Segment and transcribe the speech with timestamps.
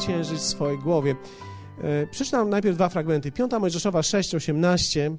[0.00, 1.16] zwyciężyć w swojej głowie.
[1.82, 3.32] E, przeczytam najpierw dwa fragmenty.
[3.32, 5.16] 5 Mojżeszowa 6, 18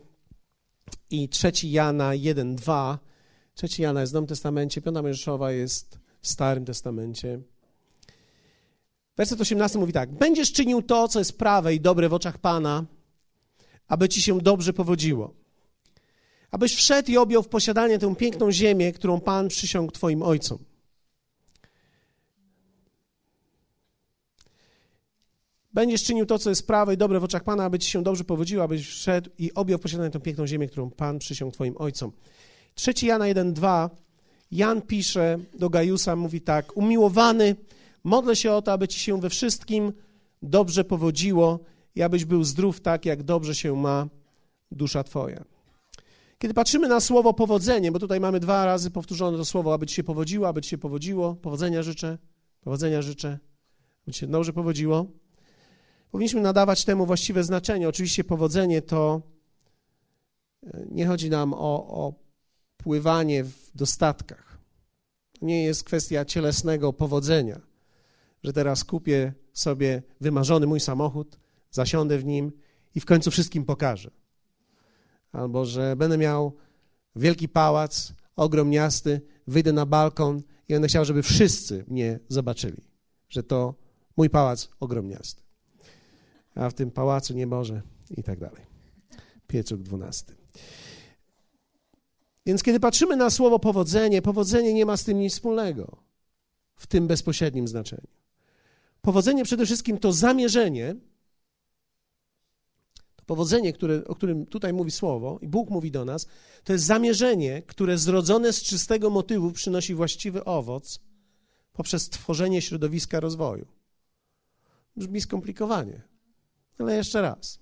[1.09, 2.99] i 3 Jana 1, 2.
[3.53, 7.39] 3 Jana jest w Nowym Testamencie, 5 Mojżeszowa jest w Starym Testamencie.
[9.17, 12.85] Werset 18 mówi tak: Będziesz czynił to, co jest prawe i dobre w oczach Pana,
[13.87, 15.33] aby ci się dobrze powodziło.
[16.51, 20.70] Abyś wszedł i objął w posiadanie tę piękną ziemię, którą Pan przysiągł Twoim ojcom.
[25.73, 28.23] Będziesz czynił to, co jest prawe i dobre w oczach Pana, aby ci się dobrze
[28.23, 32.11] powodziło, abyś wszedł i objął w posiadanie tę piękną ziemię, którą Pan przysiągł Twoim ojcom.
[32.75, 33.89] 3 Jana 1,2
[34.51, 37.55] Jan pisze do Gajusa, mówi tak: Umiłowany,
[38.03, 39.93] modlę się o to, aby ci się we wszystkim
[40.41, 41.59] dobrze powodziło
[41.95, 44.07] i abyś był zdrów tak, jak dobrze się ma
[44.71, 45.43] dusza Twoja.
[46.39, 49.95] Kiedy patrzymy na słowo powodzenie, bo tutaj mamy dwa razy powtórzone to słowo, aby ci
[49.95, 52.17] się powodziło, aby ci się powodziło, powodzenia życzę,
[52.61, 53.39] powodzenia życzę,
[54.03, 55.20] aby ci się dobrze powodziło.
[56.11, 57.89] Powinniśmy nadawać temu właściwe znaczenie.
[57.89, 59.21] Oczywiście powodzenie to
[60.63, 62.13] e, nie chodzi nam o, o
[62.77, 64.57] pływanie w dostatkach.
[65.41, 67.61] Nie jest kwestia cielesnego powodzenia,
[68.43, 71.39] że teraz kupię sobie wymarzony mój samochód,
[71.71, 72.51] zasiądę w nim
[72.95, 74.11] i w końcu wszystkim pokażę.
[75.31, 76.57] Albo że będę miał
[77.15, 82.83] wielki pałac, ogromniasty, wyjdę na balkon i będę chciał, żeby wszyscy mnie zobaczyli,
[83.29, 83.75] że to
[84.17, 85.50] mój pałac ogromniasty.
[86.55, 87.81] A w tym pałacu nie może
[88.17, 88.65] i tak dalej.
[89.47, 90.35] Piecuk dwunasty.
[92.45, 95.97] Więc kiedy patrzymy na słowo powodzenie, powodzenie nie ma z tym nic wspólnego
[96.75, 98.07] w tym bezpośrednim znaczeniu.
[99.01, 100.95] Powodzenie przede wszystkim to zamierzenie,
[103.15, 106.27] to powodzenie, które, o którym tutaj mówi słowo i Bóg mówi do nas,
[106.63, 110.99] to jest zamierzenie, które zrodzone z czystego motywu przynosi właściwy owoc
[111.73, 113.67] poprzez tworzenie środowiska rozwoju.
[114.95, 116.01] Brzmi skomplikowanie,
[116.81, 117.59] ale jeszcze raz.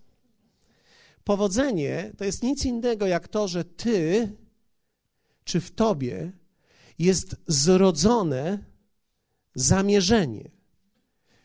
[1.23, 4.31] Powodzenie to jest nic innego jak to, że ty
[5.43, 6.31] czy w tobie
[6.99, 8.65] jest zrodzone
[9.55, 10.51] zamierzenie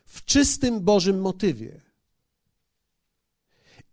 [0.05, 1.81] w czystym Bożym motywie.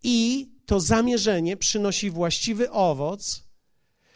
[0.02, 3.44] I to zamierzenie przynosi właściwy owoc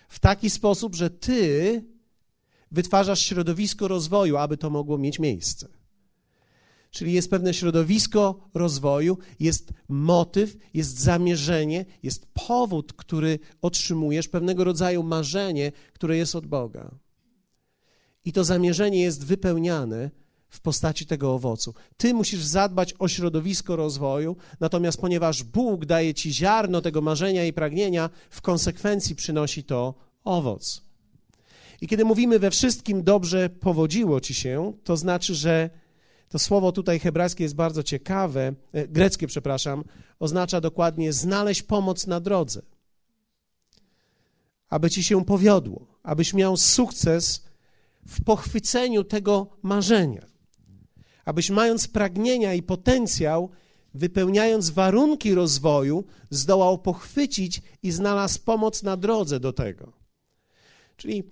[0.08, 1.84] w taki sposób, że ty
[2.70, 5.68] wytwarzasz środowisko rozwoju, aby to mogło mieć miejsce.
[6.90, 15.02] Czyli jest pewne środowisko rozwoju, jest motyw, jest zamierzenie, jest powód, który otrzymujesz, pewnego rodzaju
[15.02, 16.90] marzenie, które jest od Boga.
[18.24, 20.10] I to zamierzenie jest wypełniane
[20.48, 21.74] w postaci tego owocu.
[21.96, 27.52] Ty musisz zadbać o środowisko rozwoju, natomiast ponieważ Bóg daje ci ziarno tego marzenia i
[27.52, 29.94] pragnienia, w konsekwencji przynosi to
[30.24, 30.82] owoc.
[31.80, 35.70] I kiedy mówimy we wszystkim dobrze powodziło ci się, to znaczy, że
[36.28, 39.84] to słowo tutaj hebrajskie jest bardzo ciekawe, e, greckie, przepraszam,
[40.18, 42.62] oznacza dokładnie znaleźć pomoc na drodze.
[44.68, 47.44] Aby ci się powiodło, abyś miał sukces
[48.06, 50.26] w pochwyceniu tego marzenia.
[51.24, 53.50] Abyś mając pragnienia i potencjał,
[53.94, 59.92] wypełniając warunki rozwoju, zdołał pochwycić i znalazł pomoc na drodze do tego.
[60.96, 61.24] Czyli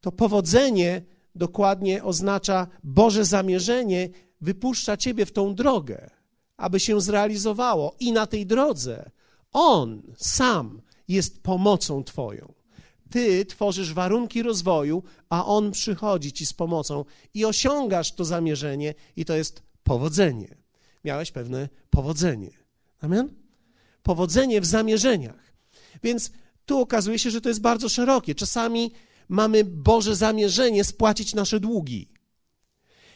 [0.00, 1.02] to powodzenie
[1.34, 4.08] dokładnie oznacza Boże zamierzenie
[4.40, 6.10] wypuszcza ciebie w tą drogę,
[6.56, 7.96] aby się zrealizowało.
[8.00, 9.10] I na tej drodze
[9.52, 12.54] On sam jest pomocą Twoją.
[13.10, 17.04] Ty tworzysz warunki rozwoju, a On przychodzi Ci z pomocą
[17.34, 20.56] i osiągasz to zamierzenie, i to jest powodzenie.
[21.04, 22.50] Miałeś pewne powodzenie.
[23.00, 23.34] Amen?
[24.02, 25.52] Powodzenie w zamierzeniach.
[26.02, 26.30] Więc
[26.66, 28.34] tu okazuje się, że to jest bardzo szerokie.
[28.34, 28.92] Czasami
[29.28, 32.08] mamy Boże zamierzenie spłacić nasze długi.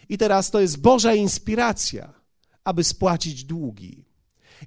[0.08, 2.12] I teraz to jest Boża inspiracja,
[2.64, 4.04] aby spłacić długi.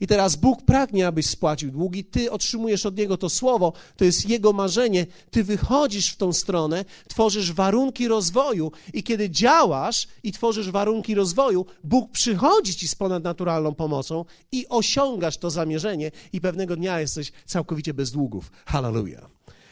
[0.02, 4.30] I teraz Bóg pragnie, abyś spłacił długi, ty otrzymujesz od Niego to słowo, to jest
[4.30, 10.72] Jego marzenie, ty wychodzisz w tą stronę, tworzysz warunki rozwoju i kiedy działasz i tworzysz
[10.72, 17.00] warunki rozwoju, Bóg przychodzi ci z ponadnaturalną pomocą i osiągasz to zamierzenie i pewnego dnia
[17.00, 18.52] jesteś całkowicie bez długów.
[18.66, 19.30] Hallelujah.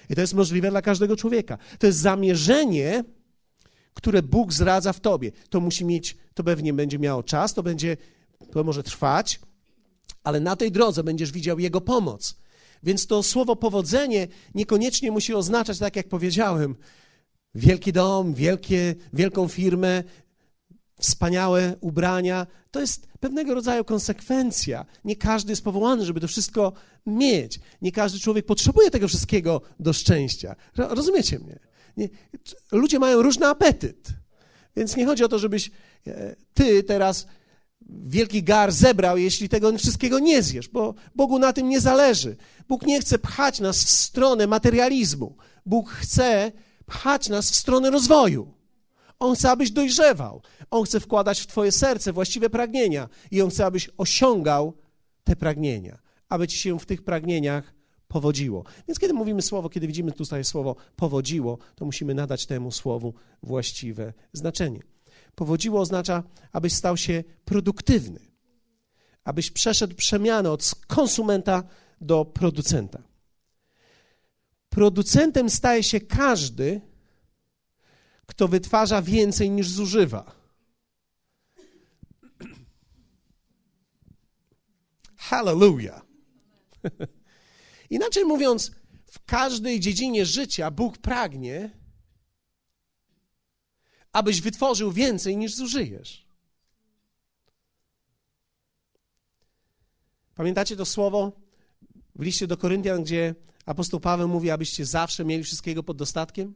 [0.10, 1.58] I to jest możliwe dla każdego człowieka.
[1.80, 3.04] To jest zamierzenie,
[3.94, 5.32] które Bóg zradza w tobie.
[5.50, 7.98] To musi mieć, to pewnie będzie miało czas, to będzie,
[8.52, 9.40] to może trwać,
[10.24, 12.36] ale na tej drodze będziesz widział Jego pomoc.
[12.84, 16.76] Więc to słowo powodzenie niekoniecznie musi oznaczać, tak jak powiedziałem,
[17.56, 20.04] wielki dom, wielkie, wielką firmę,
[21.00, 22.48] wspaniałe ubrania.
[22.72, 24.86] To jest pewnego rodzaju konsekwencja.
[25.06, 26.74] Nie każdy jest powołany, żeby to wszystko
[27.06, 27.60] mieć.
[27.82, 30.56] Nie każdy człowiek potrzebuje tego wszystkiego do szczęścia.
[30.76, 31.60] Rozumiecie mnie?
[31.98, 32.10] Nie,
[32.72, 34.08] ludzie mają różny apetyt.
[34.76, 35.72] Więc nie chodzi o to, żebyś
[36.08, 37.28] e, ty teraz
[37.90, 42.36] wielki gar zebrał, jeśli tego wszystkiego nie zjesz, bo Bogu na tym nie zależy.
[42.68, 45.36] Bóg nie chce pchać nas w stronę materializmu.
[45.66, 46.52] Bóg chce
[46.86, 48.54] pchać nas w stronę rozwoju.
[49.20, 50.42] On chce, abyś dojrzewał.
[50.72, 54.74] On chce wkładać w Twoje serce właściwe pragnienia i On chce, abyś osiągał
[55.24, 56.00] te pragnienia,
[56.30, 57.74] aby Ci się w tych pragnieniach
[58.14, 58.64] powodziło.
[58.88, 63.14] Więc kiedy mówimy słowo, kiedy widzimy tutaj słowo powodziło, to musimy nadać temu słowu
[63.44, 64.80] właściwe znaczenie.
[65.36, 68.20] Powodziło oznacza, abyś stał się produktywny,
[69.24, 71.64] abyś przeszedł przemianę od konsumenta
[72.02, 73.04] do producenta.
[74.70, 76.82] Producentem staje się każdy,
[78.26, 80.36] kto wytwarza więcej niż zużywa.
[85.18, 86.02] Hallelujah.
[87.94, 88.72] Inaczej mówiąc,
[89.06, 91.70] w każdej dziedzinie życia Bóg pragnie,
[94.12, 96.28] abyś wytworzył więcej niż zużyjesz.
[100.36, 101.32] Pamiętacie to słowo
[102.16, 103.36] w liście do Koryntian, gdzie
[103.66, 106.54] apostoł Paweł mówi, abyście zawsze mieli wszystkiego pod dostatkiem?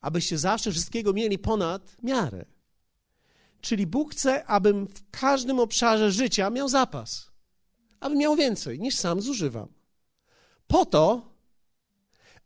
[0.00, 2.44] Abyście zawsze wszystkiego mieli ponad miarę.
[3.60, 7.30] Czyli Bóg chce, abym w każdym obszarze życia miał zapas,
[8.00, 9.79] abym miał więcej niż sam zużywam.
[10.70, 11.22] Po to,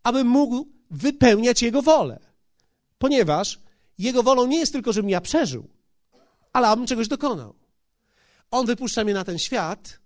[0.03, 2.21] abym mógł wypełniać Jego wolę.
[2.99, 3.61] Ponieważ
[3.99, 5.69] Jego wolą nie jest tylko, żebym ja przeżył,
[6.53, 7.55] ale abym czegoś dokonał.
[8.51, 9.99] On wypuszcza mnie na ten świat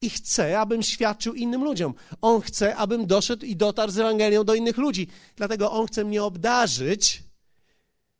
[0.00, 1.94] i chce, abym świadczył innym ludziom.
[2.20, 5.08] On chce, abym doszedł i dotarł z Ewangelią do innych ludzi.
[5.36, 7.22] Dlatego On chce mnie obdarzyć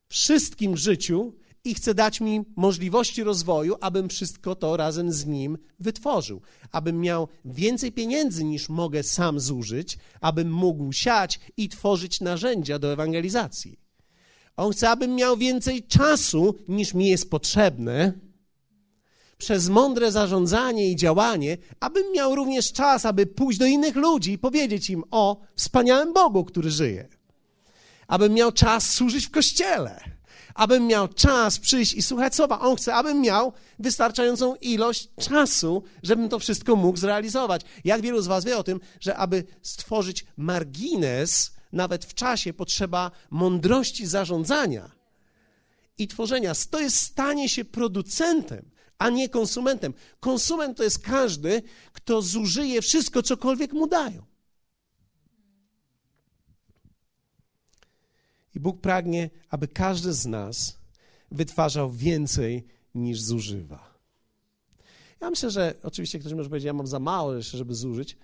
[0.08, 5.58] wszystkim w życiu i chce dać mi możliwości rozwoju, abym wszystko to razem z Nim
[5.80, 6.40] wytworzył.
[6.72, 12.92] Abym miał więcej pieniędzy niż mogę sam zużyć, abym mógł siać i tworzyć narzędzia do
[12.92, 13.78] ewangelizacji.
[14.56, 18.12] On chce, abym miał więcej czasu niż mi jest potrzebne,
[19.38, 24.38] przez mądre zarządzanie i działanie, abym miał również czas, aby pójść do innych ludzi i
[24.38, 27.08] powiedzieć im o wspaniałym Bogu, który żyje.
[28.08, 30.11] Abym miał czas służyć w kościele.
[30.54, 32.60] Abym miał czas przyjść i słuchać słowa.
[32.60, 37.62] On chce, abym miał wystarczającą ilość czasu, żebym to wszystko mógł zrealizować.
[37.84, 43.10] Jak wielu z Was wie o tym, że aby stworzyć margines, nawet w czasie, potrzeba
[43.30, 44.90] mądrości zarządzania
[45.98, 46.52] i tworzenia.
[46.70, 48.72] To jest stanie się producentem
[49.02, 49.94] a nie konsumentem.
[50.20, 51.62] Konsument to jest każdy,
[51.92, 54.31] kto zużyje wszystko, cokolwiek mu dają.
[58.54, 60.78] I Bóg pragnie, aby każdy z nas
[61.30, 63.92] wytwarzał więcej niż zużywa.
[65.20, 68.16] Ja myślę, że oczywiście ktoś może powiedzieć, ja mam za mało jeszcze, żeby zużyć.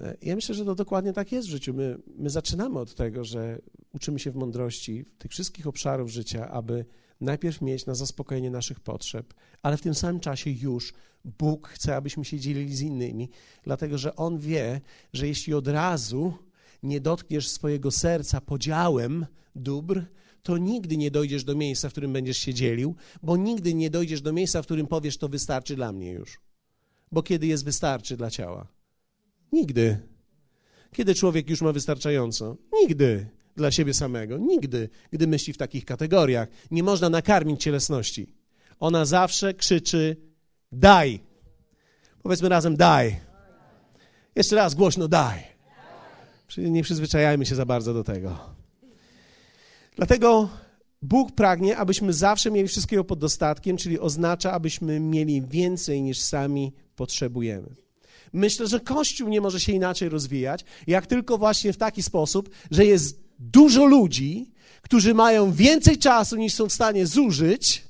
[0.00, 1.74] E, ja myślę, że to dokładnie tak jest w życiu.
[1.74, 3.58] My, my zaczynamy od tego, że
[3.92, 6.84] uczymy się w mądrości tych wszystkich obszarów życia, aby
[7.20, 10.94] najpierw mieć na zaspokojenie naszych potrzeb, ale w tym samym czasie już
[11.24, 13.28] Bóg chce, abyśmy się dzielili z innymi,
[13.64, 14.80] dlatego że On wie,
[15.12, 16.34] że jeśli od razu
[16.82, 20.02] nie dotkniesz swojego serca podziałem dóbr,
[20.42, 24.20] to nigdy nie dojdziesz do miejsca, w którym będziesz się dzielił, bo nigdy nie dojdziesz
[24.20, 26.40] do miejsca, w którym powiesz, to wystarczy dla mnie już.
[27.12, 28.66] Bo kiedy jest wystarczy dla ciała?
[29.52, 29.98] Nigdy.
[30.92, 32.56] Kiedy człowiek już ma wystarczająco?
[32.72, 34.38] Nigdy dla siebie samego.
[34.38, 36.48] Nigdy, gdy myśli w takich kategoriach.
[36.70, 38.34] Nie można nakarmić cielesności.
[38.80, 40.16] Ona zawsze krzyczy:
[40.72, 41.20] daj.
[42.22, 43.20] Powiedzmy razem: daj.
[44.36, 45.51] Jeszcze raz głośno: daj.
[46.58, 48.38] Nie przyzwyczajajmy się za bardzo do tego.
[49.96, 50.48] Dlatego
[51.02, 56.72] Bóg pragnie, abyśmy zawsze mieli wszystkiego pod dostatkiem, czyli oznacza, abyśmy mieli więcej niż sami
[56.96, 57.68] potrzebujemy.
[58.32, 62.84] Myślę, że Kościół nie może się inaczej rozwijać, jak tylko właśnie w taki sposób, że
[62.84, 67.84] jest dużo ludzi, którzy mają więcej czasu niż są w stanie zużyć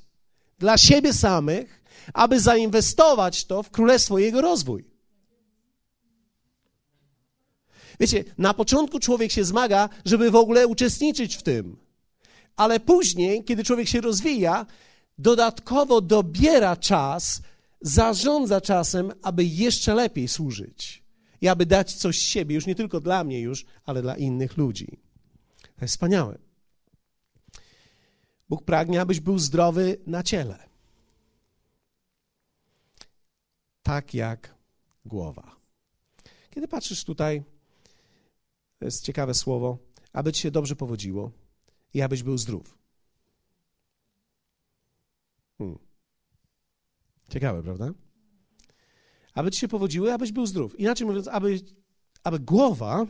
[0.59, 4.92] dla siebie samych, aby zainwestować to w królestwo i jego rozwój.
[7.99, 11.77] Wiecie, na początku człowiek się zmaga, żeby w ogóle uczestniczyć w tym,
[12.55, 14.65] ale później, kiedy człowiek się rozwija,
[15.17, 17.41] dodatkowo dobiera czas,
[17.81, 21.03] zarządza czasem, aby jeszcze lepiej służyć
[21.41, 24.57] i aby dać coś z siebie, już nie tylko dla mnie już, ale dla innych
[24.57, 24.99] ludzi.
[25.61, 26.37] To jest wspaniałe.
[28.49, 30.59] Bóg pragnie, abyś był zdrowy na ciele.
[33.83, 34.55] Tak jak
[35.05, 35.55] głowa.
[36.49, 37.43] Kiedy patrzysz tutaj,
[38.83, 39.77] to jest ciekawe słowo,
[40.13, 41.31] aby ci się dobrze powodziło
[41.93, 42.77] i abyś był zdrów.
[45.57, 45.79] Hmm.
[47.29, 47.93] Ciekawe, prawda?
[49.33, 50.79] Aby ci się powodziły, abyś był zdrów.
[50.79, 51.61] Inaczej mówiąc, aby,
[52.23, 53.05] aby głowa,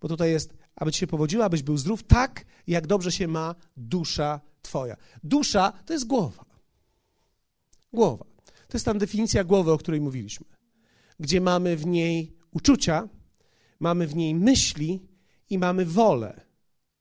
[0.00, 3.54] bo tutaj jest aby ci się powodziło, abyś był zdrów tak, jak dobrze się ma
[3.76, 4.96] dusza twoja.
[5.22, 6.44] Dusza to jest głowa.
[7.92, 8.24] Głowa.
[8.44, 10.46] To jest tam definicja głowy, o której mówiliśmy,
[11.20, 13.08] gdzie mamy w niej uczucia,
[13.80, 15.08] mamy w niej myśli
[15.50, 16.40] i mamy wolę.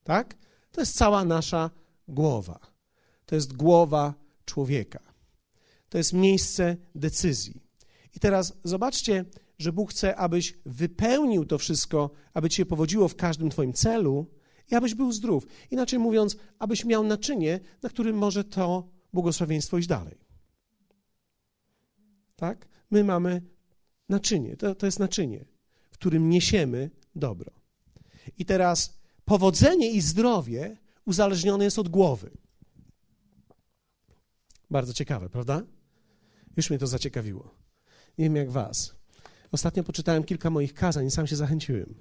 [0.03, 0.37] Tak?
[0.71, 1.71] To jest cała nasza
[2.07, 2.59] głowa.
[3.25, 4.13] To jest głowa
[4.45, 4.99] człowieka.
[5.89, 7.61] To jest miejsce decyzji.
[8.15, 9.25] I teraz zobaczcie,
[9.59, 14.25] że Bóg chce, abyś wypełnił to wszystko, aby ci się powodziło w każdym Twoim celu
[14.71, 15.47] i abyś był zdrów.
[15.71, 20.17] Inaczej mówiąc, abyś miał naczynie, na którym może to błogosławieństwo iść dalej.
[22.35, 22.67] Tak?
[22.91, 23.41] My mamy
[24.09, 25.45] naczynie, to, to jest naczynie,
[25.99, 27.51] którym niesiemy dobro.
[28.37, 32.29] I teraz powodzenie i zdrowie uzależnione jest od głowy.
[34.71, 35.61] Bardzo ciekawe, prawda?
[36.57, 37.49] Już mnie to zaciekawiło.
[38.17, 38.95] Nie wiem jak was.
[39.51, 41.95] Ostatnio poczytałem kilka moich kazań i sam się zachęciłem.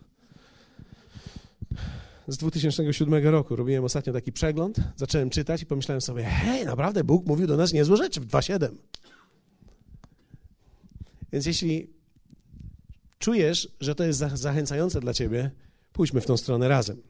[2.28, 7.26] Z 2007 roku robiłem ostatnio taki przegląd, zacząłem czytać i pomyślałem sobie, hej, naprawdę Bóg
[7.26, 8.68] mówił do nas niezłe rzeczy w 2.7.
[11.32, 11.95] Więc jeśli
[13.18, 15.50] czujesz, że to jest zachęcające dla ciebie,
[15.92, 17.02] pójdźmy w tą stronę razem.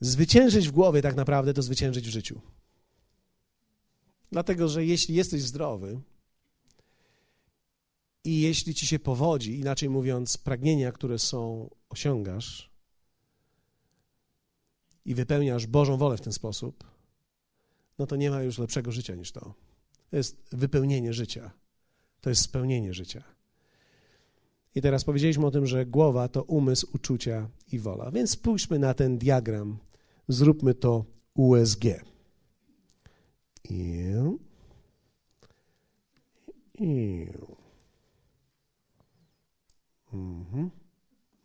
[0.00, 2.40] Zwyciężyć w głowie tak naprawdę to zwyciężyć w życiu.
[4.32, 6.00] Dlatego, że jeśli jesteś zdrowy
[8.24, 12.70] i jeśli ci się powodzi, inaczej mówiąc, pragnienia, które są, osiągasz
[15.04, 16.84] i wypełniasz Bożą wolę w ten sposób,
[17.98, 19.54] no to nie ma już lepszego życia niż to.
[20.10, 21.50] To jest wypełnienie życia.
[22.20, 23.24] To jest spełnienie życia.
[24.74, 28.10] I teraz powiedzieliśmy o tym, że głowa to umysł, uczucia i wola.
[28.10, 29.78] Więc spójrzmy na ten diagram.
[30.28, 31.84] Zróbmy to USG.
[33.70, 34.38] Iu.
[36.80, 37.56] Iu.
[40.12, 40.70] Mhm.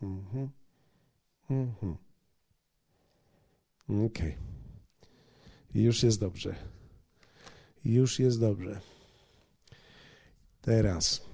[0.01, 0.49] Mhm.
[1.49, 1.97] Mhm.
[4.05, 4.37] Okej.
[5.73, 6.55] Już jest dobrze.
[7.85, 8.81] Już jest dobrze.
[10.61, 11.27] Teraz.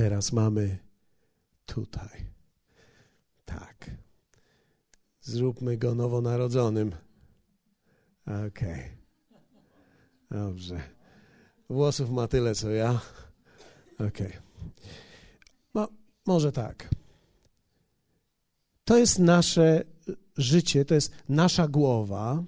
[0.00, 0.78] Teraz mamy
[1.66, 2.26] tutaj.
[3.44, 3.90] Tak.
[5.20, 6.92] Zróbmy go nowonarodzonym.
[8.26, 8.48] Okej.
[8.48, 8.90] Okay.
[10.30, 10.80] Dobrze.
[11.70, 13.00] Włosów ma tyle, co ja.
[13.94, 14.08] Okej.
[14.08, 14.42] Okay.
[15.74, 15.88] No,
[16.26, 16.88] może tak.
[18.84, 19.84] To jest nasze
[20.36, 22.44] życie, to jest nasza głowa,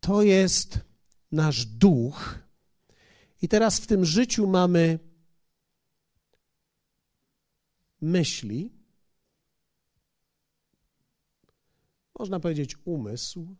[0.00, 0.78] to jest
[1.32, 2.38] nasz duch.
[3.42, 5.09] I teraz w tym życiu mamy
[8.00, 8.72] myśli,
[12.18, 13.56] można powiedzieć umysł,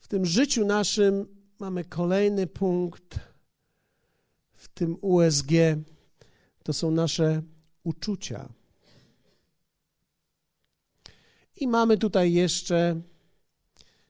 [0.00, 1.26] w tym życiu naszym
[1.58, 3.20] mamy kolejny punkt,
[4.52, 5.50] w tym USG,
[6.64, 7.42] to są nasze
[7.84, 8.52] uczucia.
[11.56, 13.02] I mamy tutaj jeszcze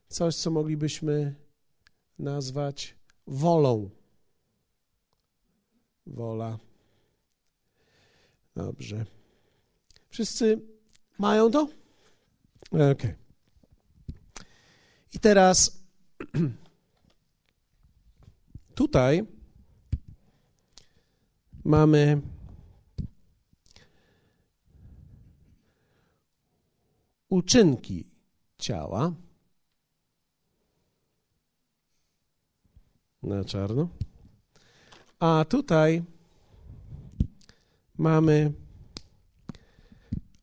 [0.09, 1.35] coś, co moglibyśmy
[2.19, 2.95] nazwać
[3.27, 3.91] wolą.
[6.07, 6.59] Wola.
[8.57, 9.05] Dobrze.
[10.11, 10.61] Wszyscy
[11.19, 11.69] mają to?
[12.71, 12.93] Okej.
[12.93, 13.15] Okay.
[15.15, 15.83] I teraz
[18.75, 19.27] Tutaj
[21.65, 22.21] mamy
[27.29, 28.07] uczynki
[28.59, 29.13] ciała
[33.23, 33.89] na czarno.
[35.19, 36.03] A tutaj
[37.99, 38.53] mamy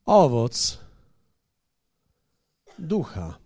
[0.05, 0.79] owoc
[2.79, 3.39] ducha.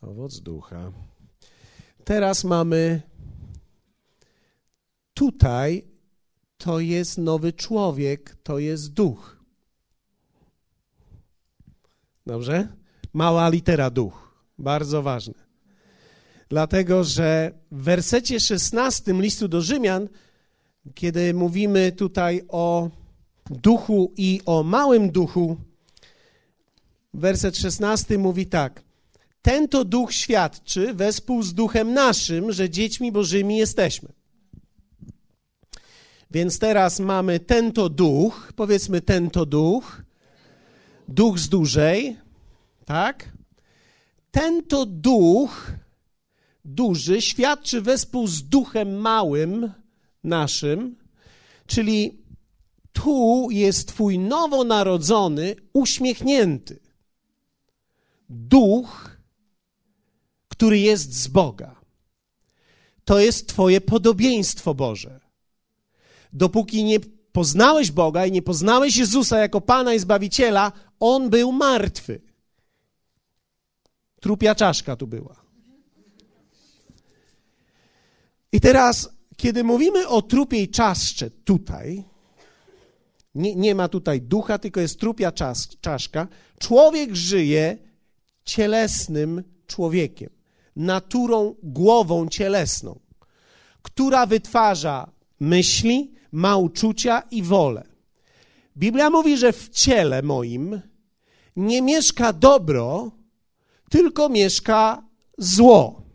[0.00, 0.92] Owoc ducha.
[2.04, 3.02] Teraz mamy
[5.14, 5.84] tutaj,
[6.56, 9.36] to jest nowy człowiek, to jest duch.
[12.26, 12.68] Dobrze?
[13.12, 14.44] Mała litera duch.
[14.58, 15.47] Bardzo ważne.
[16.48, 20.08] Dlatego, że w wersecie 16 listu do Rzymian,
[20.94, 22.90] kiedy mówimy tutaj o
[23.50, 25.56] duchu i o małym duchu,
[27.14, 28.82] werset 16 mówi tak:
[29.42, 34.08] ten to duch świadczy wespół z duchem naszym, że dziećmi bożymi jesteśmy.
[36.30, 40.02] Więc teraz mamy ten to duch, powiedzmy ten to duch,
[41.08, 42.16] duch z dużej,
[42.84, 43.28] tak?
[44.30, 45.72] Ten to duch
[46.68, 49.72] duży świadczy wespół z duchem małym
[50.24, 50.96] naszym,
[51.66, 52.22] czyli
[52.92, 56.88] tu jest Twój nowonarodzony, uśmiechnięty
[58.28, 59.18] duch,
[60.48, 61.80] który jest z Boga.
[63.04, 65.20] To jest Twoje podobieństwo Boże.
[66.32, 67.00] Dopóki nie
[67.32, 72.20] poznałeś Boga i nie poznałeś Jezusa jako Pana i Zbawiciela, on był martwy.
[74.20, 75.47] Trupia czaszka tu była.
[78.52, 82.04] I teraz, kiedy mówimy o trupiej czaszce tutaj,
[83.34, 86.28] nie, nie ma tutaj ducha, tylko jest trupia czas, czaszka,
[86.58, 87.78] człowiek żyje
[88.44, 90.30] cielesnym człowiekiem,
[90.76, 93.00] naturą, głową cielesną,
[93.82, 97.84] która wytwarza myśli, ma uczucia i wolę.
[98.76, 100.80] Biblia mówi, że w ciele moim
[101.56, 103.10] nie mieszka dobro,
[103.90, 105.02] tylko mieszka
[105.38, 106.07] zło.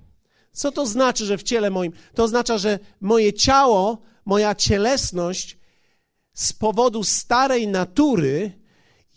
[0.53, 1.91] Co to znaczy, że w ciele moim?
[2.15, 5.57] To oznacza, że moje ciało, moja cielesność
[6.33, 8.51] z powodu starej natury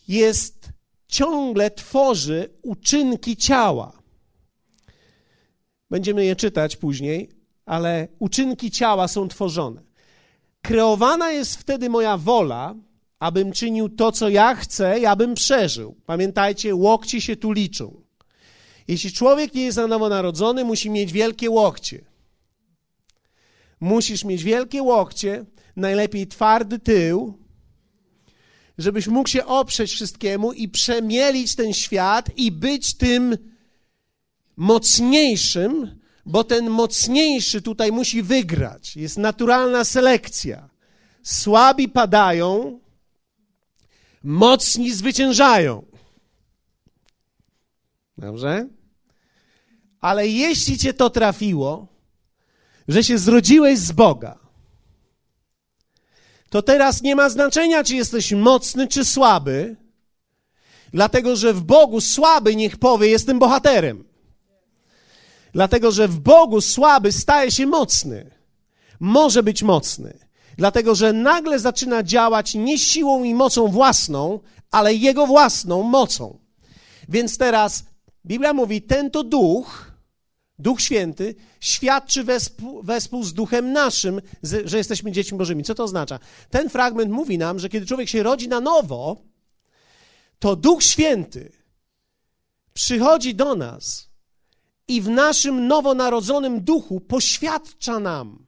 [0.08, 0.68] jest
[1.08, 3.92] ciągle tworzy uczynki ciała.
[5.90, 7.30] Będziemy je czytać później,
[7.66, 9.82] ale uczynki ciała są tworzone.
[10.62, 12.74] Kreowana jest wtedy moja wola,
[13.18, 15.96] abym czynił to, co ja chcę i abym przeżył.
[16.06, 18.05] Pamiętajcie, łokci się tu liczą.
[18.88, 22.04] Jeśli człowiek nie jest na nowo narodzony, musi mieć wielkie łokcie.
[23.80, 25.44] Musisz mieć wielkie łokcie,
[25.76, 27.38] najlepiej twardy tył,
[28.78, 33.38] żebyś mógł się oprzeć wszystkiemu i przemielić ten świat i być tym
[34.56, 38.96] mocniejszym, bo ten mocniejszy tutaj musi wygrać.
[38.96, 40.68] Jest naturalna selekcja.
[41.22, 42.80] Słabi padają,
[44.22, 45.84] mocni zwyciężają.
[48.18, 48.68] Dobrze?
[50.06, 51.86] Ale jeśli cię to trafiło,
[52.88, 54.38] że się zrodziłeś z Boga,
[56.50, 59.76] to teraz nie ma znaczenia, czy jesteś mocny, czy słaby,
[60.92, 64.04] dlatego że w Bogu słaby niech powie: Jestem bohaterem.
[65.52, 68.30] Dlatego że w Bogu słaby staje się mocny.
[69.00, 70.18] Może być mocny.
[70.56, 76.38] Dlatego że nagle zaczyna działać nie siłą i mocą własną, ale jego własną mocą.
[77.08, 77.84] Więc teraz
[78.26, 79.95] Biblia mówi: ten to duch,
[80.58, 85.64] Duch Święty, świadczy wespół, wespół z duchem naszym, że jesteśmy dziećmi Bożymi.
[85.64, 86.18] Co to oznacza?
[86.50, 89.16] Ten fragment mówi nam, że kiedy człowiek się rodzi na nowo,
[90.38, 91.52] to Duch Święty
[92.74, 94.10] przychodzi do nas
[94.88, 98.45] i w naszym nowonarodzonym duchu poświadcza nam,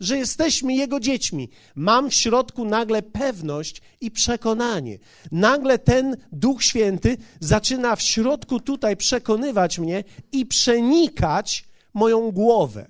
[0.00, 1.50] że jesteśmy Jego dziećmi.
[1.74, 4.98] Mam w środku nagle pewność i przekonanie.
[5.32, 12.86] Nagle ten Duch Święty zaczyna w środku tutaj przekonywać mnie i przenikać moją głowę.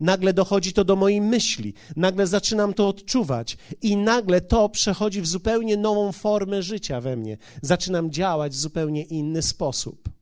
[0.00, 5.26] Nagle dochodzi to do mojej myśli, nagle zaczynam to odczuwać i nagle to przechodzi w
[5.26, 7.36] zupełnie nową formę życia we mnie.
[7.62, 10.19] Zaczynam działać w zupełnie inny sposób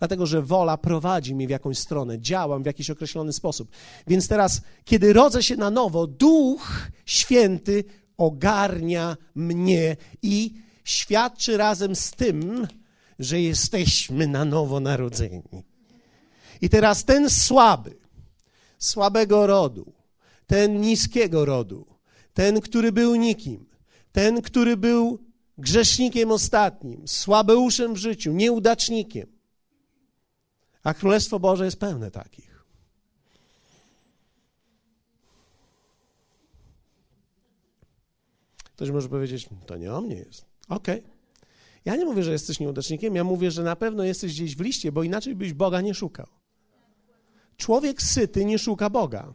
[0.00, 3.70] dlatego że wola prowadzi mnie w jakąś stronę, działam w jakiś określony sposób.
[4.06, 7.84] Więc teraz, kiedy rodzę się na nowo, Duch Święty
[8.16, 12.68] ogarnia mnie i świadczy razem z tym,
[13.18, 15.64] że jesteśmy na nowo narodzeni.
[16.60, 17.96] I teraz ten słaby,
[18.78, 19.92] słabego rodu,
[20.46, 21.86] ten niskiego rodu,
[22.34, 23.66] ten, który był nikim,
[24.12, 25.18] ten, który był
[25.58, 29.39] grzesznikiem ostatnim, słabeuszem w życiu, nieudacznikiem,
[30.82, 32.64] a Królestwo Boże jest pełne takich.
[38.64, 40.44] Ktoś może powiedzieć, to nie o mnie jest.
[40.68, 40.98] Okej.
[40.98, 41.10] Okay.
[41.84, 44.92] Ja nie mówię, że jesteś nieudacznikiem, ja mówię, że na pewno jesteś gdzieś w liście,
[44.92, 46.26] bo inaczej byś Boga nie szukał.
[47.56, 49.32] Człowiek syty nie szuka Boga.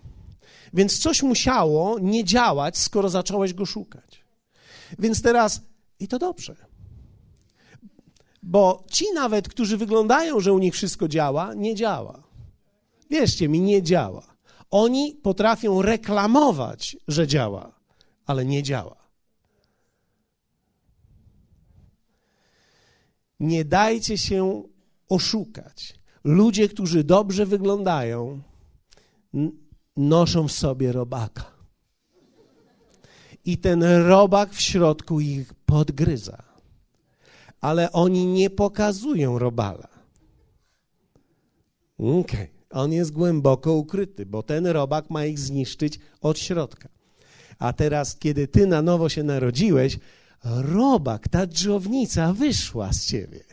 [0.73, 4.25] Więc coś musiało nie działać, skoro zacząłeś go szukać.
[4.99, 5.61] Więc teraz,
[5.99, 6.55] i to dobrze.
[8.47, 12.23] Bo ci nawet, którzy wyglądają, że u nich wszystko działa, nie działa.
[13.09, 14.35] Wierzcie mi, nie działa.
[14.71, 17.71] Oni potrafią reklamować, że działa,
[18.25, 18.95] ale nie działa.
[23.39, 24.63] Nie dajcie się
[25.09, 25.93] oszukać.
[26.23, 28.41] Ludzie, którzy dobrze wyglądają,
[29.97, 31.51] noszą w sobie robaka.
[33.45, 36.44] I ten robak w środku ich podgryza
[37.61, 39.87] ale oni nie pokazują robala.
[41.97, 42.47] Okej, okay.
[42.69, 46.89] on jest głęboko ukryty, bo ten robak ma ich zniszczyć od środka.
[47.59, 49.99] A teraz, kiedy ty na nowo się narodziłeś,
[50.43, 53.43] robak, ta dżownica wyszła z ciebie.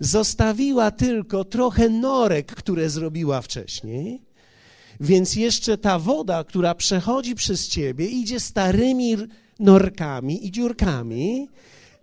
[0.00, 4.22] Zostawiła tylko trochę norek, które zrobiła wcześniej,
[5.00, 9.16] więc jeszcze ta woda, która przechodzi przez ciebie, idzie starymi
[9.58, 11.48] norkami i dziurkami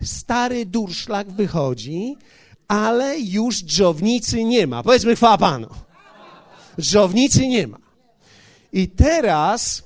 [0.03, 2.15] stary durszlak wychodzi,
[2.67, 4.84] ale już dżownicy nie ma.
[4.84, 5.67] Powiedzmy chwała Panu.
[6.79, 7.77] Dżownicy nie ma.
[8.73, 9.84] I teraz,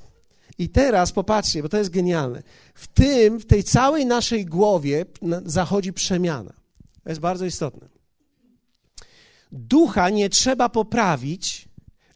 [0.58, 2.44] i teraz popatrzcie, bo to jest genialne.
[2.74, 5.06] w tym, w tej całej naszej głowie
[5.46, 6.54] zachodzi przemiana.
[7.04, 7.90] To jest bardzo istotne.
[9.52, 11.69] Ducha nie trzeba poprawić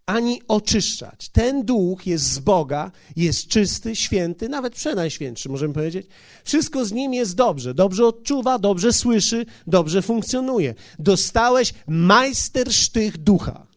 [0.06, 1.30] ani oczyszczać.
[1.30, 6.08] Ten duch jest z Boga, jest czysty, święty, nawet przenajświętszy, możemy powiedzieć.
[6.44, 7.74] Wszystko z nim jest dobrze.
[7.74, 10.76] Dobrze odczuwa, dobrze słyszy, dobrze funkcjonuje.
[11.00, 13.68] Dostałeś majstersztych ducha.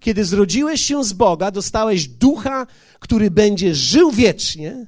[0.00, 2.66] Kiedy zrodziłeś się z Boga, dostałeś ducha,
[2.98, 4.86] który będzie żył wiecznie.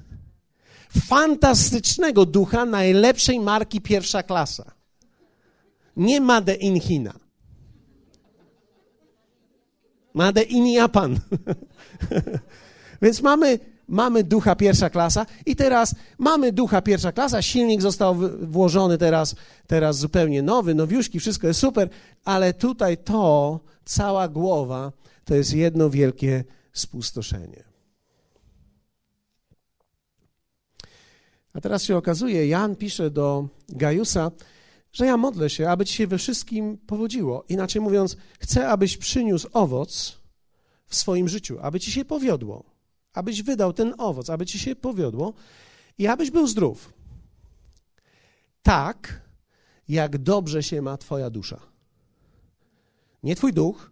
[1.06, 4.72] Fantastycznego ducha najlepszej marki pierwsza klasa.
[5.96, 7.29] Nie Made in China.
[10.14, 11.20] Made in Japan.
[13.02, 18.98] Więc mamy, mamy ducha pierwsza klasa i teraz mamy ducha pierwsza klasa, silnik został włożony
[18.98, 19.34] teraz,
[19.66, 21.88] teraz zupełnie nowy, nowiuszki, wszystko jest super,
[22.24, 24.92] ale tutaj to, cała głowa,
[25.24, 27.64] to jest jedno wielkie spustoszenie.
[31.54, 34.30] A teraz się okazuje, Jan pisze do Gajusa,
[34.92, 37.44] że ja modlę się, aby ci się we wszystkim powodziło.
[37.48, 40.18] Inaczej mówiąc, chcę, abyś przyniósł owoc
[40.86, 42.64] w swoim życiu, aby ci się powiodło,
[43.12, 45.34] abyś wydał ten owoc, aby ci się powiodło
[45.98, 46.92] i abyś był zdrów.
[48.62, 49.22] Tak,
[49.88, 51.60] jak dobrze się ma Twoja dusza.
[53.22, 53.90] Nie Twój duch,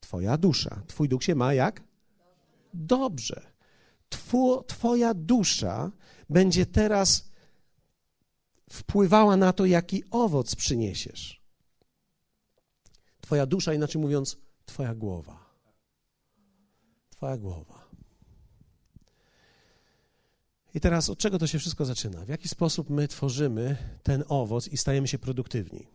[0.00, 0.82] Twoja dusza.
[0.86, 1.82] Twój duch się ma jak?
[2.74, 3.40] Dobrze.
[4.08, 5.90] Two, twoja dusza
[6.30, 7.30] będzie teraz
[8.70, 11.42] wpływała na to, jaki owoc przyniesiesz.
[13.20, 15.46] Twoja dusza, inaczej mówiąc, Twoja głowa.
[17.10, 17.86] Twoja głowa.
[20.74, 22.24] I teraz od czego to się wszystko zaczyna?
[22.24, 25.86] W jaki sposób my tworzymy ten owoc i stajemy się produktywni?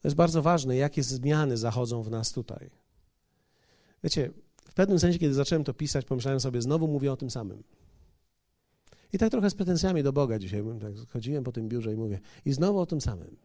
[0.00, 2.70] To jest bardzo ważne, jakie zmiany zachodzą w nas tutaj.
[4.04, 4.30] Wiecie,
[4.68, 7.62] w pewnym sensie, kiedy zacząłem to pisać, pomyślałem sobie, znowu mówię o tym samym.
[9.16, 10.62] I tak trochę z pretensjami do Boga dzisiaj.
[10.80, 13.36] Tak chodziłem po tym biurze i mówię, i znowu o tym samym.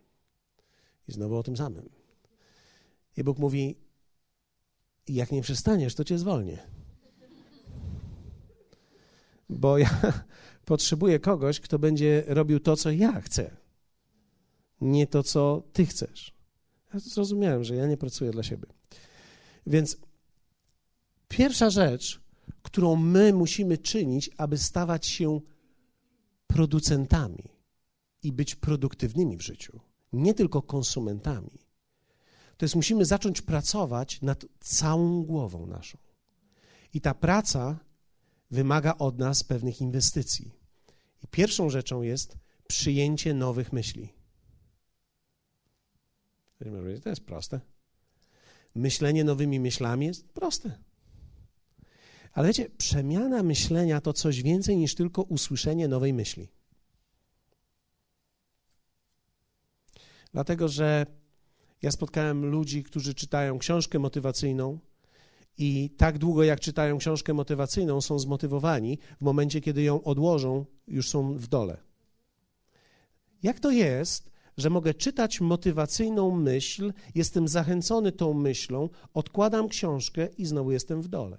[1.07, 1.89] I znowu o tym samym.
[3.17, 3.75] I Bóg mówi,
[5.07, 6.57] jak nie przestaniesz, to cię zwolnię.
[9.49, 9.89] Bo ja
[10.65, 13.57] potrzebuję kogoś, kto będzie robił to, co ja chcę,
[14.81, 16.33] nie to, co ty chcesz.
[16.93, 18.67] Ja zrozumiałem, że ja nie pracuję dla siebie.
[19.67, 19.97] Więc
[21.27, 22.21] pierwsza rzecz,
[22.61, 25.41] którą my musimy czynić, aby stawać się
[26.53, 27.43] producentami
[28.23, 29.79] i być produktywnymi w życiu,
[30.13, 31.59] nie tylko konsumentami,
[32.57, 35.97] to jest musimy zacząć pracować nad całą głową naszą.
[36.93, 37.79] I ta praca
[38.51, 40.51] wymaga od nas pewnych inwestycji.
[41.23, 42.37] I pierwszą rzeczą jest
[42.67, 44.13] przyjęcie nowych myśli.
[47.03, 47.59] To jest proste.
[48.75, 50.77] Myślenie nowymi myślami jest proste.
[52.33, 56.47] Ale wiecie, przemiana myślenia to coś więcej niż tylko usłyszenie nowej myśli.
[60.33, 61.05] Dlatego, że
[61.81, 64.79] ja spotkałem ludzi, którzy czytają książkę motywacyjną
[65.57, 71.09] i tak długo jak czytają książkę motywacyjną, są zmotywowani, w momencie, kiedy ją odłożą, już
[71.09, 71.77] są w dole.
[73.43, 80.45] Jak to jest, że mogę czytać motywacyjną myśl, jestem zachęcony tą myślą, odkładam książkę i
[80.45, 81.37] znowu jestem w dole?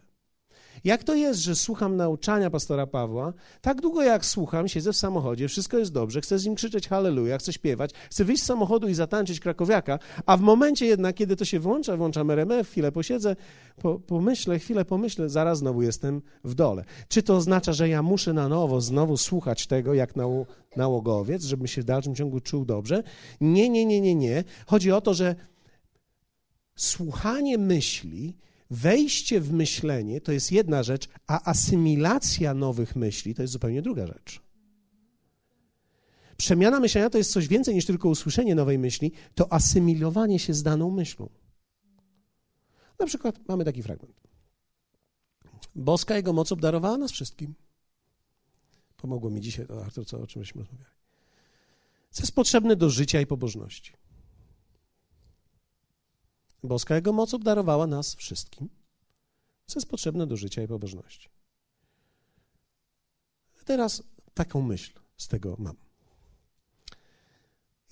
[0.84, 5.48] Jak to jest, że słucham nauczania pastora Pawła, tak długo jak słucham, siedzę w samochodzie,
[5.48, 8.94] wszystko jest dobrze, chcę z nim krzyczeć halleluja, chcę śpiewać, chcę wyjść z samochodu i
[8.94, 13.36] zatańczyć krakowiaka, a w momencie jednak, kiedy to się włącza, włączam RMF, chwilę posiedzę,
[13.82, 16.84] po, pomyślę, chwilę pomyślę, zaraz znowu jestem w dole.
[17.08, 21.66] Czy to oznacza, że ja muszę na nowo znowu słuchać tego, jak nał, nałogowiec, żebym
[21.66, 23.02] się w dalszym ciągu czuł dobrze?
[23.40, 24.44] Nie, nie, nie, nie, nie.
[24.66, 25.34] Chodzi o to, że
[26.76, 28.36] słuchanie myśli
[28.72, 34.06] Wejście w myślenie to jest jedna rzecz, a asymilacja nowych myśli to jest zupełnie druga
[34.06, 34.40] rzecz.
[36.36, 40.62] Przemiana myślenia to jest coś więcej niż tylko usłyszenie nowej myśli, to asymilowanie się z
[40.62, 41.28] daną myślą.
[42.98, 44.20] Na przykład mamy taki fragment.
[45.74, 47.54] Boska Jego moc obdarowała nas wszystkim.
[48.96, 50.96] Pomogło mi dzisiaj to, Artur, co, o czym myśmy rozmawiali.
[52.10, 53.92] Co jest potrzebne do życia i pobożności.
[56.62, 58.68] Boska Jego moc obdarowała nas wszystkim,
[59.66, 61.28] co jest potrzebne do życia i pobożności.
[63.64, 64.02] Teraz
[64.34, 65.76] taką myśl z tego mam.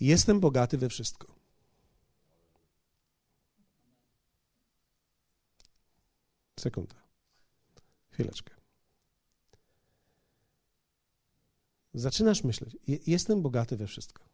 [0.00, 1.34] Jestem bogaty we wszystko.
[6.60, 6.94] Sekunda.
[8.10, 8.54] Chwileczkę.
[11.94, 14.24] Zaczynasz myśleć, jestem bogaty we wszystko.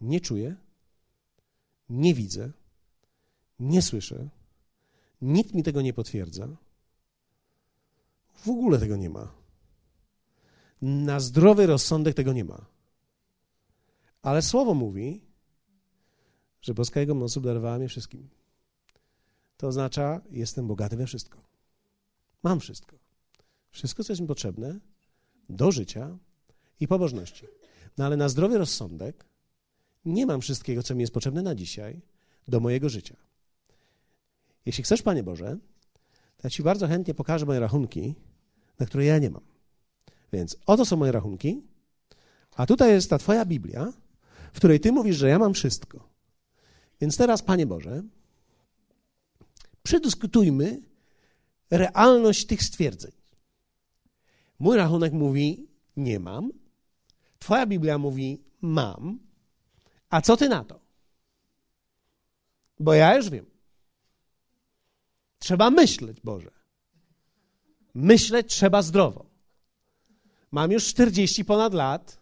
[0.00, 0.56] Nie czuję,
[1.90, 2.52] nie widzę,
[3.58, 4.28] nie słyszę,
[5.22, 6.48] nikt mi tego nie potwierdza.
[8.34, 9.32] W ogóle tego nie ma.
[10.82, 12.66] Na zdrowy rozsądek tego nie ma.
[14.22, 15.20] Ale słowo mówi,
[16.62, 18.28] że boska Jego moc obdarowała mnie wszystkim.
[19.56, 21.42] To oznacza, jestem bogaty we wszystko.
[22.42, 22.96] Mam wszystko.
[23.70, 24.80] Wszystko, co jest mi potrzebne
[25.48, 26.18] do życia
[26.80, 27.46] i pobożności.
[27.98, 29.24] No ale na zdrowy rozsądek
[30.04, 32.00] nie mam wszystkiego, co mi jest potrzebne na dzisiaj,
[32.48, 33.16] do mojego życia.
[34.66, 35.58] Jeśli chcesz, Panie Boże,
[36.36, 38.14] to ja Ci bardzo chętnie pokażę moje rachunki,
[38.78, 39.42] na które ja nie mam.
[40.32, 41.62] Więc oto są moje rachunki,
[42.56, 43.92] a tutaj jest ta Twoja Biblia,
[44.52, 46.08] w której Ty mówisz, że ja mam wszystko.
[47.00, 48.02] Więc teraz, Panie Boże,
[49.82, 50.80] przedyskutujmy
[51.70, 53.12] realność tych stwierdzeń.
[54.58, 56.52] Mój rachunek mówi nie mam,
[57.38, 59.18] Twoja Biblia mówi mam,
[60.10, 60.80] a co Ty na to?
[62.78, 63.46] Bo ja już wiem.
[65.38, 66.50] Trzeba myśleć, Boże.
[67.94, 69.26] Myśleć trzeba zdrowo.
[70.50, 72.20] Mam już 40 ponad lat.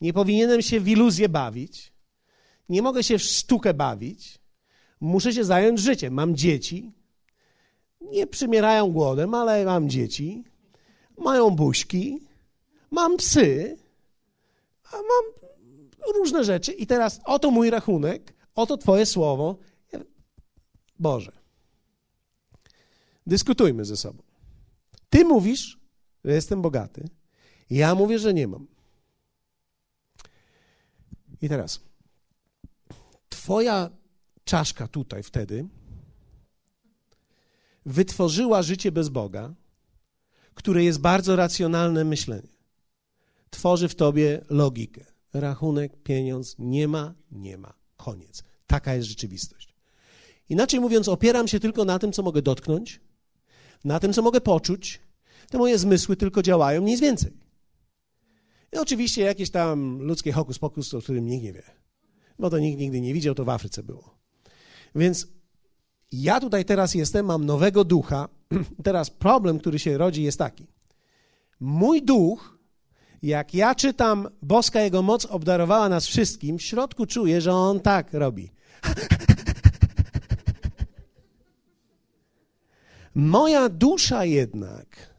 [0.00, 1.92] Nie powinienem się w iluzję bawić.
[2.68, 4.38] Nie mogę się w sztukę bawić.
[5.00, 6.14] Muszę się zająć życiem.
[6.14, 6.92] Mam dzieci.
[8.00, 10.44] Nie przymierają głodem, ale mam dzieci.
[11.18, 12.20] Mają buźki.
[12.90, 13.78] Mam psy.
[14.92, 15.49] A mam
[16.14, 16.72] różne rzeczy.
[16.72, 18.34] I teraz oto mój rachunek.
[18.54, 19.58] Oto Twoje słowo.
[20.98, 21.32] Boże.
[23.26, 24.22] Dyskutujmy ze sobą.
[25.10, 25.78] Ty mówisz,
[26.24, 27.08] że jestem bogaty.
[27.70, 28.66] Ja mówię, że nie mam.
[31.42, 31.80] I teraz,
[33.28, 33.90] Twoja
[34.44, 35.68] czaszka tutaj wtedy
[37.86, 39.54] wytworzyła życie bez Boga,
[40.54, 42.48] które jest bardzo racjonalne myślenie.
[43.50, 45.04] Tworzy w tobie logikę.
[45.32, 47.74] Rachunek, pieniądz, nie ma, nie ma.
[47.96, 48.44] Koniec.
[48.66, 49.74] Taka jest rzeczywistość.
[50.48, 53.00] Inaczej mówiąc, opieram się tylko na tym, co mogę dotknąć,
[53.84, 55.00] na tym, co mogę poczuć.
[55.50, 57.32] Te moje zmysły tylko działają, nic więcej.
[58.72, 61.62] I oczywiście jakieś tam ludzkie hokus pokus, o którym nikt nie wie.
[62.38, 64.18] Bo to nikt nigdy nie widział, to w Afryce było.
[64.94, 65.26] Więc
[66.12, 68.28] ja tutaj teraz jestem, mam nowego ducha.
[68.84, 70.66] Teraz problem, który się rodzi, jest taki.
[71.60, 72.58] Mój duch,
[73.22, 78.12] jak ja czytam, boska jego moc obdarowała nas wszystkim, w środku czuję, że on tak
[78.12, 78.50] robi.
[83.14, 85.10] Moja dusza jednak.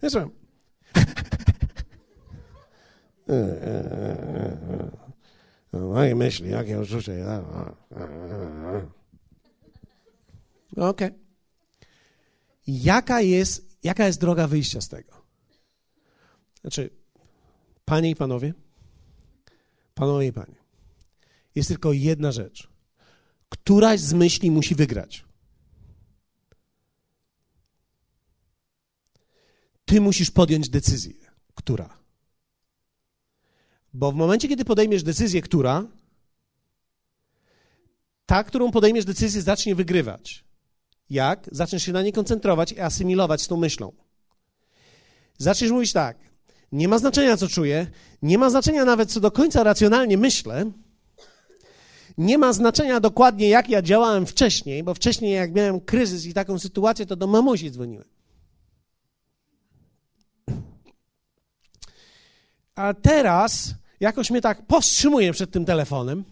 [0.00, 0.30] Zresztą.
[5.72, 7.26] Moje myśli, jakie uczucie.
[10.76, 11.08] Okej.
[11.08, 11.26] Okay.
[12.66, 15.12] Jaka jest, jaka jest droga wyjścia z tego?
[16.60, 16.90] Znaczy,
[17.84, 18.54] panie i panowie,
[19.94, 20.56] panowie i panie,
[21.54, 22.68] jest tylko jedna rzecz.
[23.48, 25.24] Któraś z myśli musi wygrać.
[29.84, 31.14] Ty musisz podjąć decyzję.
[31.54, 31.98] Która?
[33.92, 35.84] Bo w momencie, kiedy podejmiesz decyzję, która,
[38.26, 40.45] ta, którą podejmiesz decyzję, zacznie wygrywać.
[41.10, 41.48] Jak?
[41.52, 43.92] Zaczniesz się na nie koncentrować i asymilować z tą myślą.
[45.38, 46.16] Zaczniesz mówić tak.
[46.72, 47.86] Nie ma znaczenia, co czuję,
[48.22, 50.70] nie ma znaczenia nawet, co do końca racjonalnie myślę,
[52.18, 56.58] nie ma znaczenia dokładnie, jak ja działałem wcześniej, bo wcześniej, jak miałem kryzys i taką
[56.58, 58.08] sytuację, to do mamusi dzwoniłem.
[62.74, 66.24] A teraz jakoś mnie tak powstrzymuje przed tym telefonem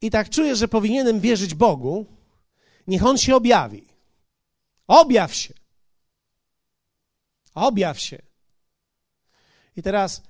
[0.00, 2.06] i tak czuję, że powinienem wierzyć Bogu.
[2.86, 3.88] Niech On się objawi.
[4.86, 5.54] Objaw się.
[7.54, 8.22] Objaw się.
[9.76, 10.22] I teraz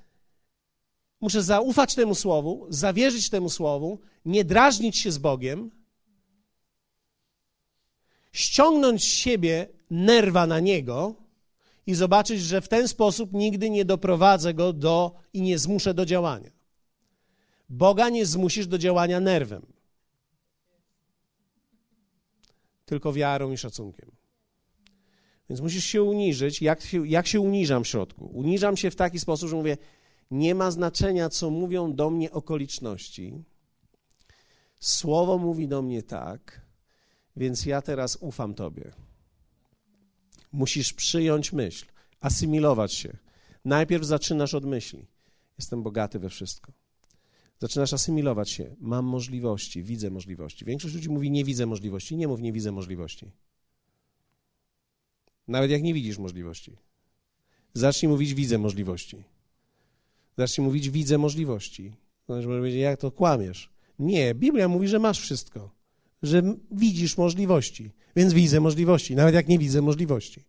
[1.24, 5.70] Muszę zaufać temu słowu, zawierzyć temu słowu, nie drażnić się z Bogiem,
[8.32, 11.14] ściągnąć z siebie nerwa na niego
[11.86, 16.06] i zobaczyć, że w ten sposób nigdy nie doprowadzę go do i nie zmuszę do
[16.06, 16.50] działania.
[17.68, 19.66] Boga nie zmusisz do działania nerwem,
[22.84, 24.10] tylko wiarą i szacunkiem.
[25.48, 26.62] Więc musisz się uniżyć.
[26.62, 28.30] Jak się, jak się uniżam w środku?
[28.34, 29.76] Uniżam się w taki sposób, że mówię:
[30.30, 33.44] nie ma znaczenia, co mówią do mnie okoliczności.
[34.80, 36.66] Słowo mówi do mnie tak,
[37.36, 38.92] więc ja teraz ufam Tobie.
[40.52, 41.86] Musisz przyjąć myśl,
[42.20, 43.16] asymilować się.
[43.64, 45.06] Najpierw zaczynasz od myśli.
[45.58, 46.72] Jestem bogaty we wszystko.
[47.60, 48.76] Zaczynasz asymilować się.
[48.80, 50.64] Mam możliwości, widzę możliwości.
[50.64, 52.16] Większość ludzi mówi: Nie widzę możliwości.
[52.16, 53.30] Nie mów, nie widzę możliwości.
[55.48, 56.76] Nawet jak nie widzisz możliwości.
[57.74, 59.24] Zacznij mówić: Widzę możliwości.
[60.38, 61.92] Zacznij mówić, widzę możliwości.
[62.26, 63.70] Znaczy, może powiedzieć, jak to kłamiesz?
[63.98, 65.70] Nie, Biblia mówi, że masz wszystko,
[66.22, 70.44] że widzisz możliwości, więc widzę możliwości, nawet jak nie widzę możliwości.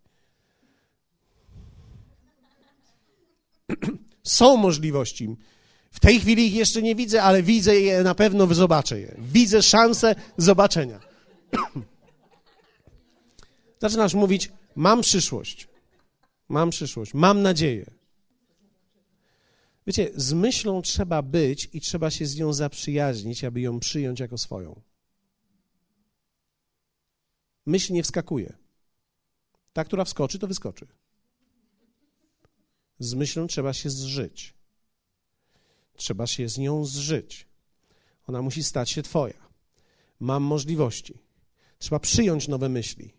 [4.24, 5.36] Są możliwości.
[5.96, 9.16] W tej chwili ich jeszcze nie widzę, ale widzę je, na pewno zobaczę je.
[9.18, 11.00] Widzę szansę zobaczenia.
[13.82, 15.68] Zaczynasz mówić: Mam przyszłość.
[16.50, 17.14] Mam przyszłość.
[17.14, 17.92] Mam nadzieję.
[19.88, 24.38] Wiecie, z myślą trzeba być i trzeba się z nią zaprzyjaźnić, aby ją przyjąć jako
[24.38, 24.82] swoją.
[27.66, 28.54] Myśl nie wskakuje.
[29.74, 30.88] Ta, która wskoczy, to wyskoczy.
[33.00, 34.56] Z myślą trzeba się zżyć.
[35.96, 37.48] Trzeba się z nią zżyć.
[38.28, 39.48] Ona musi stać się Twoja.
[40.20, 41.20] Mam możliwości.
[41.78, 43.14] Trzeba przyjąć nowe myśli.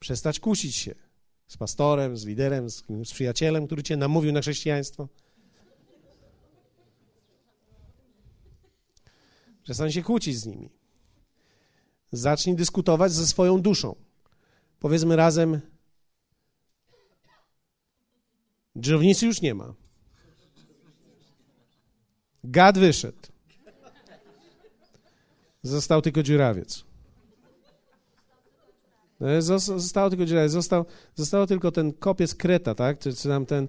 [0.00, 0.94] Przestać kusić się
[1.48, 5.08] z pastorem, z liderem, z, z przyjacielem, który Cię namówił na chrześcijaństwo.
[9.62, 10.70] Przestań się kłócić z nimi.
[12.12, 13.96] Zacznij dyskutować ze swoją duszą.
[14.80, 15.60] Powiedzmy razem:
[18.78, 19.74] Dżownicy już nie ma.
[22.44, 23.18] Gad wyszedł.
[25.62, 26.84] Został tylko dziurawiec.
[29.20, 30.52] No, zostało tylko dziurawiec.
[30.52, 32.98] Został, zostało tylko ten kopiec kreta, tak?
[32.98, 33.68] Czy, czy tam ten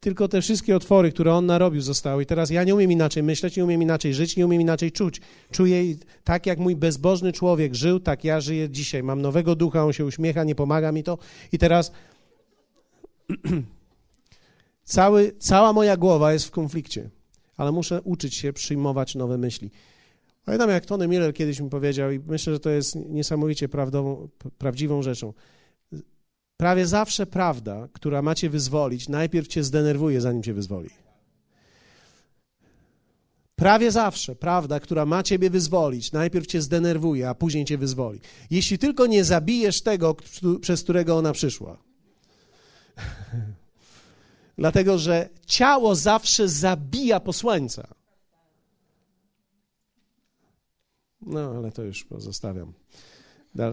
[0.00, 2.22] tylko te wszystkie otwory, które on narobił, zostały.
[2.22, 5.20] I teraz ja nie umiem inaczej myśleć, nie umiem inaczej żyć, nie umiem inaczej czuć.
[5.50, 5.82] Czuję
[6.24, 9.02] tak, jak mój bezbożny człowiek żył, tak ja żyję dzisiaj.
[9.02, 11.18] Mam nowego ducha, on się uśmiecha, nie pomaga mi to.
[11.52, 11.92] I teraz
[14.84, 17.10] cały, cała moja głowa jest w konflikcie,
[17.58, 19.70] ale muszę uczyć się przyjmować nowe myśli.
[20.44, 25.02] Pamiętam, jak Tony Miller kiedyś mi powiedział, i myślę, że to jest niesamowicie prawdową, prawdziwą
[25.02, 25.32] rzeczą.
[26.56, 30.90] Prawie zawsze prawda, która ma cię wyzwolić, najpierw cię zdenerwuje, zanim cię wyzwoli.
[33.56, 38.20] Prawie zawsze prawda, która ma ciebie wyzwolić, najpierw cię zdenerwuje, a później cię wyzwoli.
[38.50, 40.16] Jeśli tylko nie zabijesz tego,
[40.60, 41.78] przez którego ona przyszła.
[44.58, 47.88] Dlatego, że ciało zawsze zabija posłańca.
[51.20, 52.72] No, ale to już pozostawiam.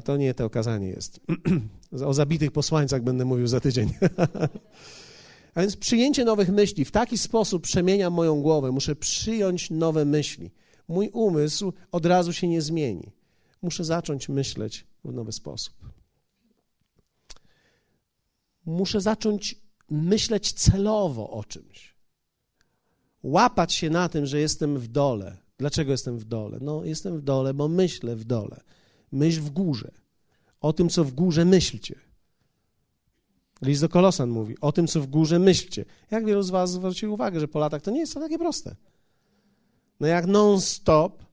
[0.04, 1.20] To nie to okazanie jest.
[2.06, 3.94] o zabitych posłańcach będę mówił za tydzień.
[5.56, 8.72] A więc przyjęcie nowych myśli w taki sposób przemienia moją głowę.
[8.72, 10.52] Muszę przyjąć nowe myśli.
[10.88, 13.12] Mój umysł od razu się nie zmieni.
[13.62, 15.74] Muszę zacząć myśleć w nowy sposób.
[18.66, 21.96] Muszę zacząć myśleć celowo o czymś.
[23.24, 25.38] Łapać się na tym, że jestem w dole.
[25.58, 26.58] Dlaczego jestem w dole?
[26.62, 28.62] No, jestem w dole, bo myślę w dole.
[29.12, 29.92] Myśl w górze.
[30.62, 32.00] O tym, co w górze myślcie.
[33.62, 35.86] List do Kolosan mówi, o tym, co w górze myślcie.
[36.12, 38.76] Jak wielu z was zwróciło uwagę, że po latach to nie jest to takie proste.
[40.00, 41.24] No jak non-stop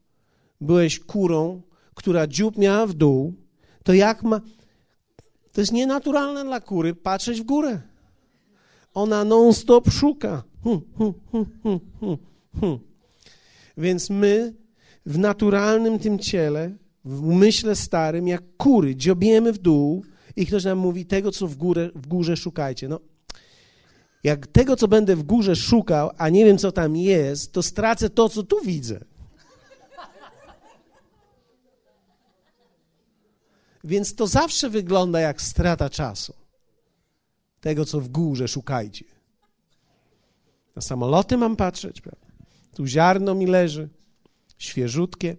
[0.61, 1.63] byłeś kurą,
[1.95, 3.35] która dziób miała w dół,
[3.85, 4.41] to jak ma...
[5.53, 7.81] To jest nienaturalne dla kury patrzeć w górę.
[8.95, 10.43] Ona non-stop szuka.
[10.65, 11.13] Hm, hm,
[12.61, 12.79] hm,
[13.77, 14.55] Więc my
[15.07, 16.71] w naturalnym tym ciele
[17.05, 20.05] w umyśle starym, jak kury, dziobiemy w dół
[20.37, 22.89] i ktoś nam mówi, tego, co w, górę, w górze szukajcie.
[22.89, 23.01] No,
[24.25, 28.11] jak tego, co będę w górze szukał, a nie wiem, co tam jest, to stracę
[28.11, 29.05] to, co tu widzę.
[33.85, 36.42] Więc to zawsze wygląda jak strata czasu.
[37.63, 39.05] Tego, co w górze szukajcie.
[40.77, 42.27] Na samoloty mam patrzeć, prawda?
[42.75, 43.89] Tu ziarno mi leży,
[44.59, 45.37] świeżutkie.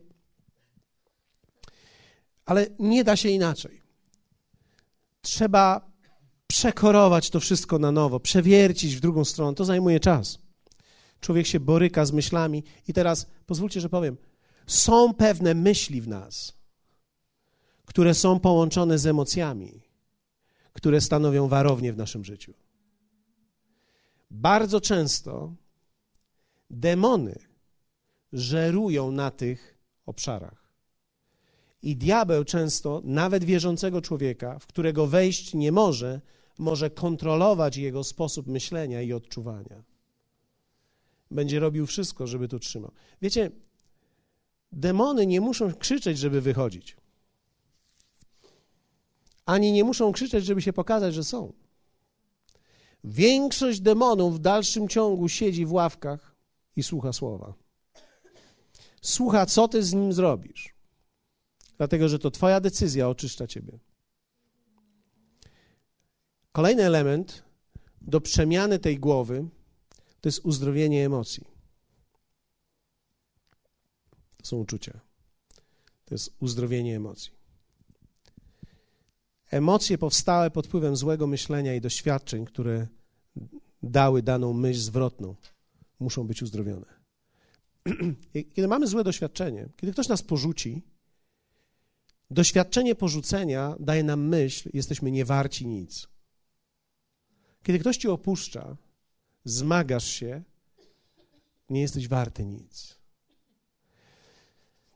[2.45, 3.81] Ale nie da się inaczej.
[5.21, 5.91] Trzeba
[6.47, 9.55] przekorować to wszystko na nowo, przewiercić w drugą stronę.
[9.55, 10.39] To zajmuje czas.
[11.19, 14.17] Człowiek się boryka z myślami i teraz pozwólcie, że powiem,
[14.67, 16.53] są pewne myśli w nas,
[17.86, 19.82] które są połączone z emocjami,
[20.84, 22.53] które stanowią warownię w naszym życiu.
[24.31, 25.53] Bardzo często
[26.69, 27.39] demony
[28.34, 30.69] żerują na tych obszarach.
[31.81, 36.21] I diabeł często, nawet wierzącego człowieka, w którego wejść nie może,
[36.57, 39.84] może kontrolować jego sposób myślenia i odczuwania.
[41.31, 42.91] Będzie robił wszystko, żeby to trzymał.
[43.21, 43.51] Wiecie,
[44.71, 47.03] demony nie muszą krzyczeć, żeby wychodzić.
[49.45, 51.53] Ani nie muszą krzyczeć, żeby się pokazać, że są.
[53.03, 56.35] Większość demonów w dalszym ciągu siedzi w ławkach
[56.75, 57.53] i słucha słowa.
[59.01, 60.73] Słucha, co ty z nim zrobisz
[61.77, 63.79] dlatego że to Twoja decyzja oczyszcza Ciebie.
[66.51, 67.43] Kolejny element
[68.01, 69.47] do przemiany tej głowy
[70.21, 71.43] to jest uzdrowienie emocji.
[74.37, 74.99] To są uczucia.
[76.05, 77.31] To jest uzdrowienie emocji.
[79.51, 82.87] Emocje powstałe pod wpływem złego myślenia i doświadczeń, które
[83.83, 85.35] dały daną myśl zwrotną,
[85.99, 86.85] muszą być uzdrowione.
[88.55, 90.81] Kiedy mamy złe doświadczenie, kiedy ktoś nas porzuci,
[92.31, 96.07] doświadczenie porzucenia daje nam myśl, jesteśmy niewarci nic.
[97.63, 98.77] Kiedy ktoś ci opuszcza,
[99.45, 100.43] zmagasz się,
[101.69, 102.99] nie jesteś warty nic.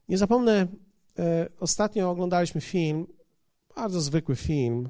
[0.10, 0.68] Nie zapomnę,
[1.20, 3.08] e, ostatnio oglądaliśmy film,
[3.78, 4.90] bardzo zwykły film,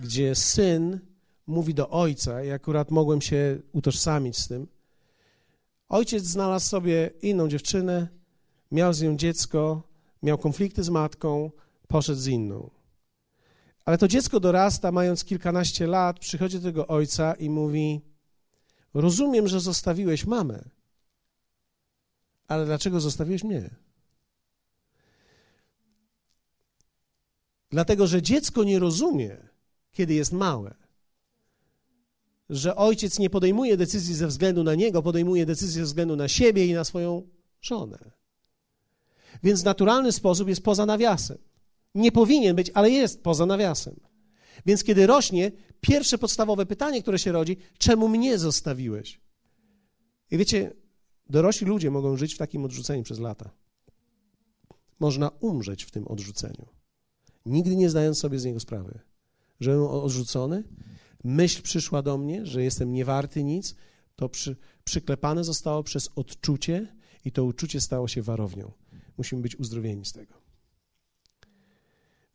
[0.00, 1.00] gdzie syn
[1.46, 4.66] mówi do ojca, i akurat mogłem się utożsamić z tym.
[5.88, 8.08] Ojciec znalazł sobie inną dziewczynę,
[8.70, 9.82] miał z nią dziecko,
[10.22, 11.50] miał konflikty z matką,
[11.88, 12.70] poszedł z inną.
[13.84, 18.00] Ale to dziecko dorasta, mając kilkanaście lat, przychodzi do tego ojca i mówi:
[18.94, 20.64] Rozumiem, że zostawiłeś mamę,
[22.48, 23.70] ale dlaczego zostawiłeś mnie?
[27.70, 29.36] Dlatego, że dziecko nie rozumie,
[29.92, 30.74] kiedy jest małe,
[32.50, 36.66] że ojciec nie podejmuje decyzji ze względu na niego, podejmuje decyzję ze względu na siebie
[36.66, 37.28] i na swoją
[37.60, 38.10] żonę.
[39.42, 41.38] Więc w naturalny sposób jest poza nawiasem.
[41.94, 44.00] Nie powinien być, ale jest poza nawiasem.
[44.66, 49.20] Więc kiedy rośnie, pierwsze podstawowe pytanie, które się rodzi, czemu mnie zostawiłeś?
[50.30, 50.72] I wiecie,
[51.28, 53.50] dorośli ludzie mogą żyć w takim odrzuceniu przez lata.
[55.00, 56.66] Można umrzeć w tym odrzuceniu,
[57.46, 59.00] nigdy nie zdając sobie z niego sprawy,
[59.60, 60.64] że byłem odrzucony.
[61.24, 63.74] Myśl przyszła do mnie, że jestem niewarty nic,
[64.16, 68.72] to przy, przyklepane zostało przez odczucie i to uczucie stało się warownią.
[69.18, 70.34] Musimy być uzdrowieni z tego.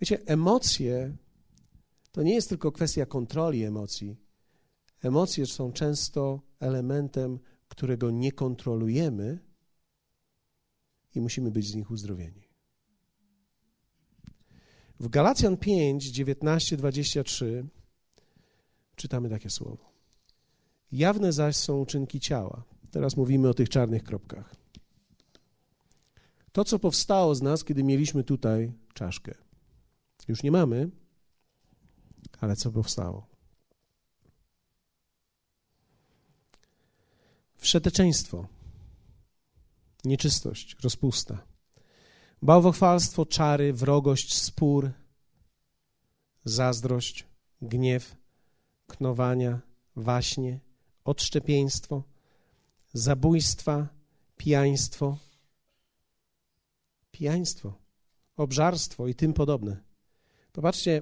[0.02, 1.16] Wiecie, emocje
[2.12, 4.18] to nie jest tylko kwestia kontroli emocji.
[5.02, 9.40] Emocje są często elementem, którego nie kontrolujemy
[11.16, 12.45] i musimy być z nich uzdrowieni.
[15.00, 17.66] W Galacjan 5, 19, 23
[18.96, 19.92] czytamy takie słowo.
[20.92, 22.64] Jawne zaś są uczynki ciała.
[22.92, 24.56] Teraz mówimy o tych czarnych kropkach.
[26.52, 29.36] To, co powstało z nas, kiedy mieliśmy tutaj czaszkę.
[30.28, 30.90] Już nie mamy,
[32.40, 33.28] ale co powstało?
[37.58, 38.48] Wszeteczeństwo,
[40.04, 41.55] nieczystość, rozpusta,
[42.42, 44.92] bałwochwalstwo, czary, wrogość, spór,
[46.46, 47.26] zazdrość,
[47.62, 48.16] gniew,
[48.88, 49.60] knowania,
[49.96, 50.60] waśnie,
[51.04, 52.04] odszczepieństwo,
[52.94, 53.88] zabójstwa,
[54.38, 55.18] pijaństwo,
[57.12, 57.74] pijaństwo,
[58.38, 59.78] obżarstwo i tym podobne.
[60.52, 61.02] Popatrzcie,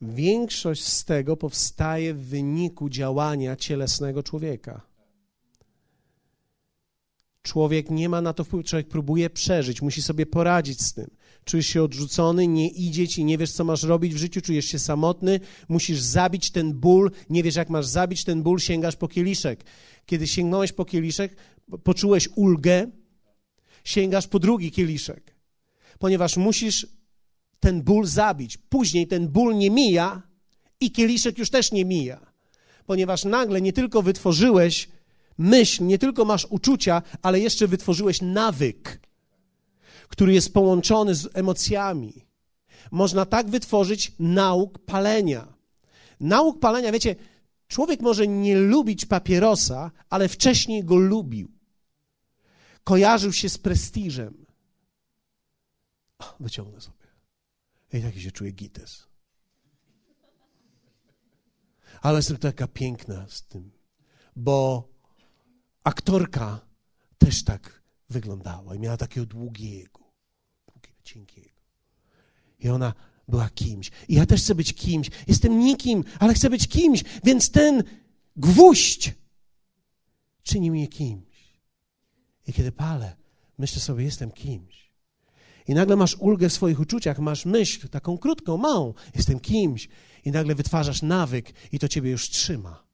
[0.00, 4.87] Większość z tego powstaje w wyniku działania cielesnego człowieka.
[7.42, 11.10] Człowiek nie ma na to wpływu, człowiek próbuje przeżyć, musi sobie poradzić z tym.
[11.44, 14.78] Czujesz się odrzucony, nie idzie ci, nie wiesz, co masz robić w życiu, czujesz się
[14.78, 19.64] samotny, musisz zabić ten ból, nie wiesz, jak masz zabić ten ból, sięgasz po kieliszek.
[20.06, 21.36] Kiedy sięgnąłeś po kieliszek,
[21.84, 22.90] poczułeś ulgę,
[23.84, 25.34] sięgasz po drugi kieliszek,
[25.98, 26.86] ponieważ musisz
[27.60, 28.56] ten ból zabić.
[28.56, 30.22] Później ten ból nie mija
[30.80, 32.32] i kieliszek już też nie mija,
[32.86, 34.88] ponieważ nagle nie tylko wytworzyłeś
[35.38, 39.00] myśl, nie tylko masz uczucia, ale jeszcze wytworzyłeś nawyk,
[40.08, 42.26] który jest połączony z emocjami.
[42.90, 45.54] Można tak wytworzyć nauk palenia.
[46.20, 47.16] Nauk palenia, wiecie,
[47.68, 51.48] człowiek może nie lubić papierosa, ale wcześniej go lubił.
[52.84, 54.46] Kojarzył się z prestiżem.
[56.40, 57.06] Wyciągnę sobie.
[57.92, 59.08] I taki się czuję gites.
[62.02, 63.70] Ale jestem taka piękna z tym,
[64.36, 64.88] bo
[65.84, 66.60] aktorka
[67.18, 70.00] też tak wyglądała i miała takiego długiego,
[70.66, 71.62] długiego, cienkiego.
[72.58, 72.94] I ona
[73.28, 73.90] była kimś.
[74.08, 75.10] I ja też chcę być kimś.
[75.26, 77.82] Jestem nikim, ale chcę być kimś, więc ten
[78.36, 79.14] gwóźdź
[80.42, 81.58] czyni mnie kimś.
[82.46, 83.16] I kiedy palę,
[83.58, 84.92] myślę sobie, jestem kimś.
[85.68, 89.88] I nagle masz ulgę w swoich uczuciach, masz myśl, taką krótką, małą, jestem kimś.
[90.24, 92.87] I nagle wytwarzasz nawyk i to ciebie już trzyma.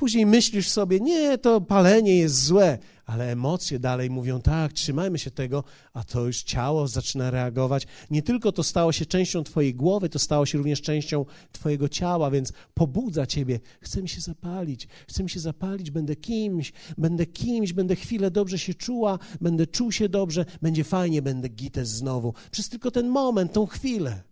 [0.00, 5.30] Później myślisz sobie, nie, to palenie jest złe, ale emocje dalej mówią, tak, trzymajmy się
[5.30, 7.86] tego, a to już ciało zaczyna reagować.
[8.10, 12.30] Nie tylko to stało się częścią Twojej głowy, to stało się również częścią Twojego ciała,
[12.30, 13.60] więc pobudza Ciebie.
[13.80, 18.58] Chcę mi się zapalić, chcę mi się zapalić, będę kimś, będę kimś, będę chwilę dobrze
[18.58, 22.34] się czuła, będę czuł się dobrze, będzie fajnie, będę gites znowu.
[22.50, 24.22] Przez tylko ten moment, tą chwilę.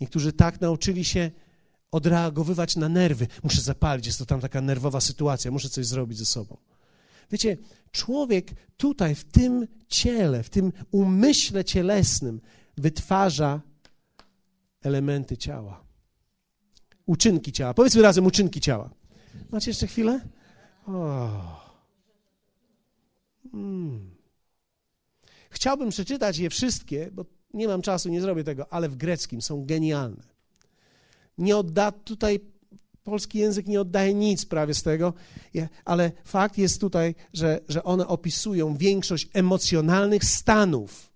[0.00, 1.30] Niektórzy tak nauczyli się
[1.92, 3.26] odreagowywać na nerwy.
[3.42, 6.56] Muszę zapalić, jest to tam taka nerwowa sytuacja, muszę coś zrobić ze sobą.
[7.30, 7.56] Wiecie,
[7.92, 12.40] człowiek tutaj, w tym ciele, w tym umyśle cielesnym
[12.76, 13.60] wytwarza
[14.82, 15.84] elementy ciała.
[17.06, 17.74] Uczynki ciała.
[17.74, 18.90] Powiedzmy razem uczynki ciała.
[19.50, 20.20] Macie jeszcze chwilę?
[20.86, 21.30] O.
[23.54, 24.14] Mm.
[25.50, 27.24] Chciałbym przeczytać je wszystkie, bo
[27.54, 30.31] nie mam czasu, nie zrobię tego, ale w greckim są genialne.
[31.38, 32.40] Nie odda tutaj
[33.04, 35.14] polski język nie oddaje nic prawie z tego,
[35.84, 41.12] ale fakt jest tutaj, że, że one opisują większość emocjonalnych stanów,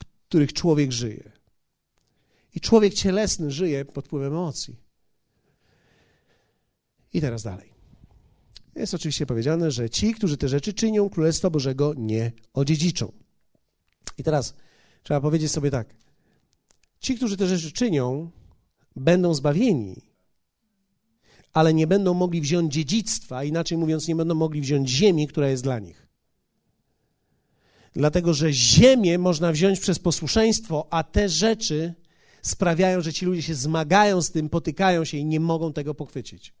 [0.00, 1.32] w których człowiek żyje.
[2.54, 4.76] I człowiek cielesny żyje pod wpływem emocji.
[7.12, 7.72] I teraz dalej.
[8.74, 13.12] Jest oczywiście powiedziane, że ci, którzy te rzeczy czynią, Królestwa Bożego nie odziedziczą.
[14.18, 14.54] I teraz
[15.02, 15.94] trzeba powiedzieć sobie tak.
[17.00, 18.30] Ci, którzy te rzeczy czynią,
[18.96, 20.02] będą zbawieni,
[21.52, 25.62] ale nie będą mogli wziąć dziedzictwa, inaczej mówiąc, nie będą mogli wziąć ziemi, która jest
[25.62, 26.06] dla nich.
[27.94, 31.94] Dlatego, że ziemię można wziąć przez posłuszeństwo, a te rzeczy
[32.42, 36.54] sprawiają, że ci ludzie się zmagają z tym, potykają się i nie mogą tego pochwycić.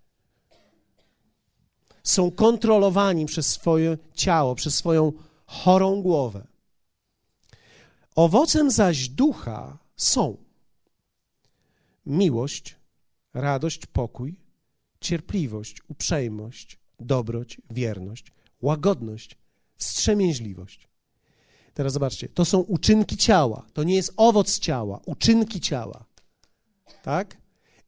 [2.02, 5.12] Są kontrolowani przez swoje ciało, przez swoją
[5.46, 6.46] chorą głowę.
[8.14, 10.36] Owocem zaś ducha są
[12.06, 12.76] miłość,
[13.34, 14.40] radość, pokój,
[15.00, 19.38] cierpliwość, uprzejmość, dobroć, wierność, łagodność,
[19.76, 20.88] wstrzemięźliwość.
[21.74, 26.04] Teraz zobaczcie, to są uczynki ciała, to nie jest owoc ciała, uczynki ciała.
[27.02, 27.36] Tak?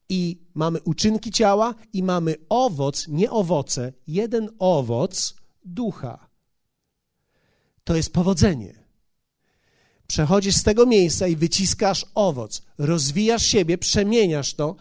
[0.09, 5.35] I mamy uczynki ciała i mamy owoc, nie owoce, jeden owoc
[5.65, 6.29] ducha.
[7.85, 8.84] To jest powodzenie.
[10.07, 14.77] Przechodzisz z tego miejsca i wyciskasz owoc, rozwijasz siebie, przemieniasz to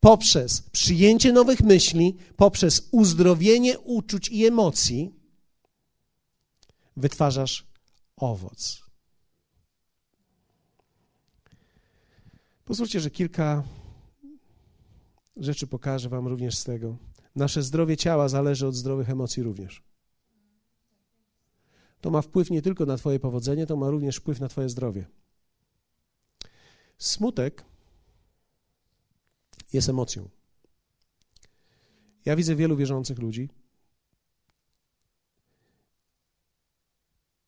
[0.00, 5.14] poprzez przyjęcie nowych myśli, poprzez uzdrowienie uczuć i emocji,
[6.96, 7.66] wytwarzasz
[8.16, 8.82] owoc.
[12.64, 13.62] Pozwólcie, że kilka
[15.36, 16.96] rzeczy pokażę Wam również z tego.
[17.36, 19.82] Nasze zdrowie ciała zależy od zdrowych emocji również.
[22.02, 25.06] To ma wpływ nie tylko na Twoje powodzenie, to ma również wpływ na Twoje zdrowie.
[26.98, 27.64] Smutek
[29.72, 30.28] jest emocją.
[32.24, 33.48] Ja widzę wielu wierzących ludzi.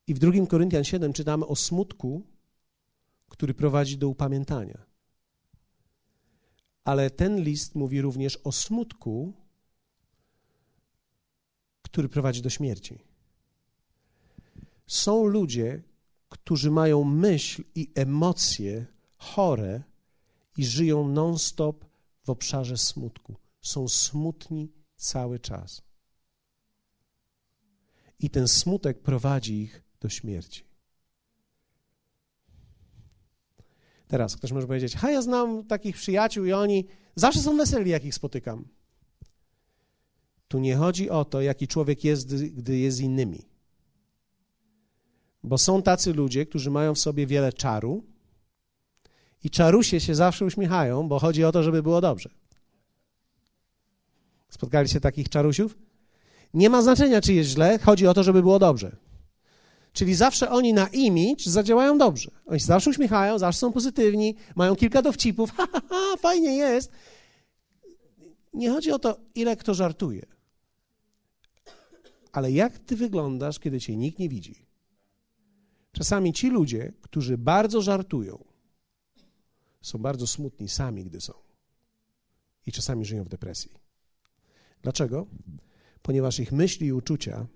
[0.06, 2.22] I w 2 Koryntian 7 czytamy o smutku,
[3.28, 4.86] który prowadzi do upamiętania.
[6.84, 9.32] Ale ten list mówi również o smutku,
[11.82, 13.13] który prowadzi do śmierci.
[14.86, 15.82] Są ludzie,
[16.28, 19.82] którzy mają myśl i emocje chore
[20.56, 21.84] i żyją non-stop
[22.24, 23.36] w obszarze smutku.
[23.60, 25.82] Są smutni cały czas.
[28.18, 30.64] I ten smutek prowadzi ich do śmierci.
[34.08, 38.04] Teraz ktoś może powiedzieć: Ha, ja znam takich przyjaciół i oni zawsze są weseli, jak
[38.04, 38.68] ich spotykam.
[40.48, 43.53] Tu nie chodzi o to, jaki człowiek jest, gdy jest z innymi.
[45.44, 48.04] Bo są tacy ludzie, którzy mają w sobie wiele czaru,
[49.44, 52.30] i czarusie się zawsze uśmiechają, bo chodzi o to, żeby było dobrze.
[54.48, 55.78] Spotkali się takich czarusiów?
[56.54, 58.96] Nie ma znaczenia, czy jest źle, chodzi o to, żeby było dobrze.
[59.92, 62.30] Czyli zawsze oni na imidż zadziałają dobrze.
[62.46, 66.92] Oni się zawsze uśmiechają, zawsze są pozytywni, mają kilka dowcipów, ha, ha, ha, fajnie jest.
[68.54, 70.26] Nie chodzi o to, ile kto żartuje,
[72.32, 74.63] ale jak ty wyglądasz, kiedy cię nikt nie widzi.
[75.94, 78.44] Czasami ci ludzie, którzy bardzo żartują,
[79.82, 81.32] są bardzo smutni sami, gdy są.
[82.66, 83.70] I czasami żyją w depresji.
[84.82, 85.26] Dlaczego?
[86.02, 87.46] Ponieważ ich myśli i uczucia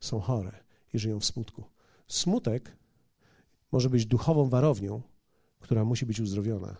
[0.00, 0.64] są chore
[0.94, 1.64] i żyją w smutku.
[2.08, 2.76] Smutek
[3.72, 5.02] może być duchową warownią,
[5.60, 6.76] która musi być uzdrowiona,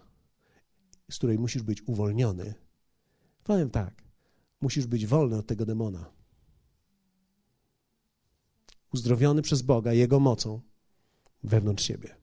[1.10, 2.54] z której musisz być uwolniony.
[3.44, 4.02] Powiem tak,
[4.60, 6.10] musisz być wolny od tego demona.
[8.94, 10.60] Uzdrowiony przez Boga, Jego mocą
[11.44, 12.16] wewnątrz siebie.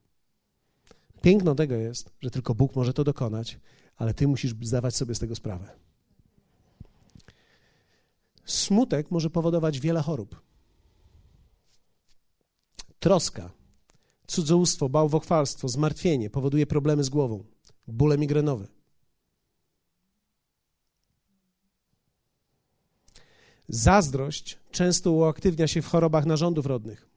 [1.21, 3.59] Piękno tego jest, że tylko Bóg może to dokonać,
[3.97, 5.69] ale ty musisz zdawać sobie z tego sprawę.
[8.45, 10.41] Smutek może powodować wiele chorób.
[12.99, 13.51] Troska,
[14.27, 17.43] cudzołóstwo, bałwochwalstwo, zmartwienie powoduje problemy z głową,
[17.87, 18.67] bóle migrenowe.
[23.69, 27.10] Zazdrość często uaktywnia się w chorobach narządów rodnych.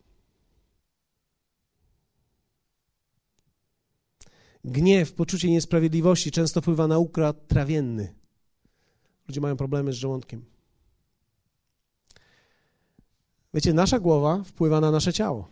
[4.64, 8.14] Gniew, poczucie niesprawiedliwości często wpływa na układ trawienny.
[9.28, 10.44] Ludzie mają problemy z żołądkiem.
[13.54, 15.48] Wiecie, nasza głowa wpływa na nasze ciało.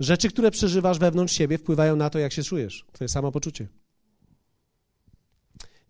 [0.00, 3.68] Rzeczy, które przeżywasz wewnątrz siebie, wpływają na to, jak się czujesz, twoje samopoczucie.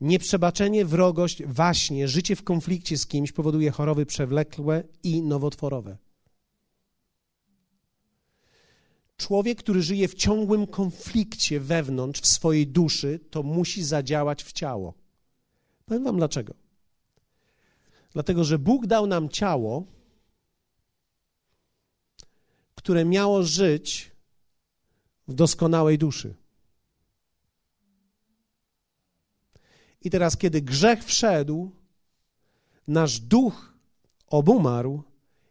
[0.00, 5.96] Nieprzebaczenie, wrogość, waśnie, życie w konflikcie z kimś powoduje choroby przewlekłe i nowotworowe.
[9.20, 14.94] Człowiek, który żyje w ciągłym konflikcie wewnątrz, w swojej duszy, to musi zadziałać w ciało.
[15.86, 16.54] Powiem Wam dlaczego.
[18.12, 19.86] Dlatego, że Bóg dał nam ciało,
[22.74, 24.12] które miało żyć
[25.28, 26.34] w doskonałej duszy.
[30.02, 31.70] I teraz, kiedy grzech wszedł,
[32.86, 33.74] nasz duch
[34.26, 35.02] obumarł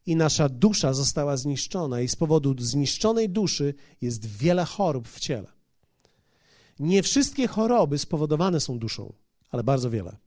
[0.09, 5.51] i nasza dusza została zniszczona, i z powodu zniszczonej duszy jest wiele chorób w ciele.
[6.79, 9.13] Nie wszystkie choroby spowodowane są duszą,
[9.49, 10.17] ale bardzo wiele.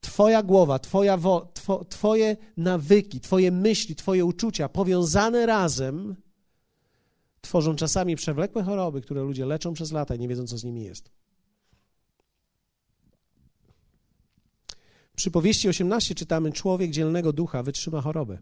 [0.00, 6.16] Twoja głowa, twoja wo, two, Twoje nawyki, Twoje myśli, Twoje uczucia powiązane razem
[7.40, 10.84] tworzą czasami przewlekłe choroby, które ludzie leczą przez lata i nie wiedzą, co z nimi
[10.84, 11.10] jest.
[15.22, 18.38] Przy powieści 18 czytamy: Człowiek dzielnego ducha wytrzyma chorobę.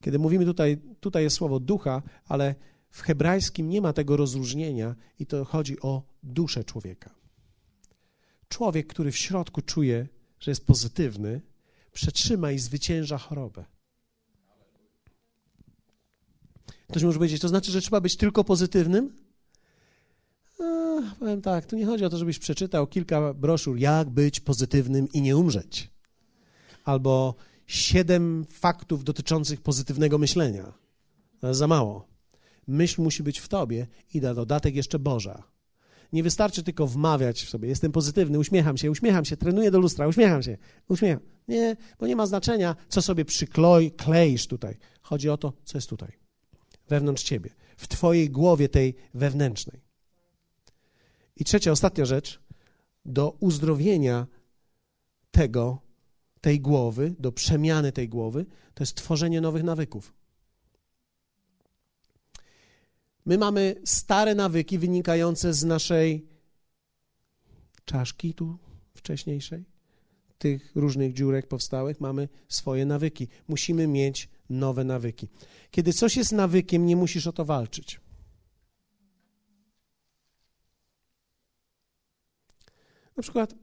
[0.00, 2.54] Kiedy mówimy tutaj, tutaj jest słowo ducha, ale
[2.90, 7.14] w hebrajskim nie ma tego rozróżnienia i to chodzi o duszę człowieka.
[8.48, 10.08] Człowiek, który w środku czuje,
[10.40, 11.40] że jest pozytywny,
[11.92, 13.64] przetrzyma i zwycięża chorobę.
[16.88, 19.27] Ktoś może powiedzieć, to znaczy, że trzeba być tylko pozytywnym?
[20.58, 25.08] A, powiem tak, tu nie chodzi o to, żebyś przeczytał kilka broszur, jak być pozytywnym
[25.12, 25.90] i nie umrzeć.
[26.84, 27.34] Albo
[27.66, 30.72] siedem faktów dotyczących pozytywnego myślenia.
[31.40, 32.08] To jest za mało.
[32.66, 35.42] Myśl musi być w tobie i na dodatek jeszcze Boża.
[36.12, 40.08] Nie wystarczy tylko wmawiać w sobie, jestem pozytywny, uśmiecham się, uśmiecham się, trenuję do lustra,
[40.08, 41.20] uśmiecham się, uśmiecham.
[41.48, 44.76] Nie, bo nie ma znaczenia, co sobie przykloj, kleisz tutaj.
[45.02, 46.12] Chodzi o to, co jest tutaj,
[46.88, 49.87] wewnątrz ciebie, w twojej głowie tej wewnętrznej.
[51.38, 52.40] I trzecia, ostatnia rzecz,
[53.04, 54.26] do uzdrowienia
[55.30, 55.82] tego,
[56.40, 60.14] tej głowy, do przemiany tej głowy, to jest tworzenie nowych nawyków.
[63.26, 66.26] My mamy stare nawyki wynikające z naszej
[67.84, 68.58] czaszki tu
[68.94, 69.64] wcześniejszej,
[70.38, 73.28] tych różnych dziurek powstałych, mamy swoje nawyki.
[73.48, 75.28] Musimy mieć nowe nawyki.
[75.70, 78.00] Kiedy coś jest nawykiem, nie musisz o to walczyć.
[83.18, 83.54] Na przykład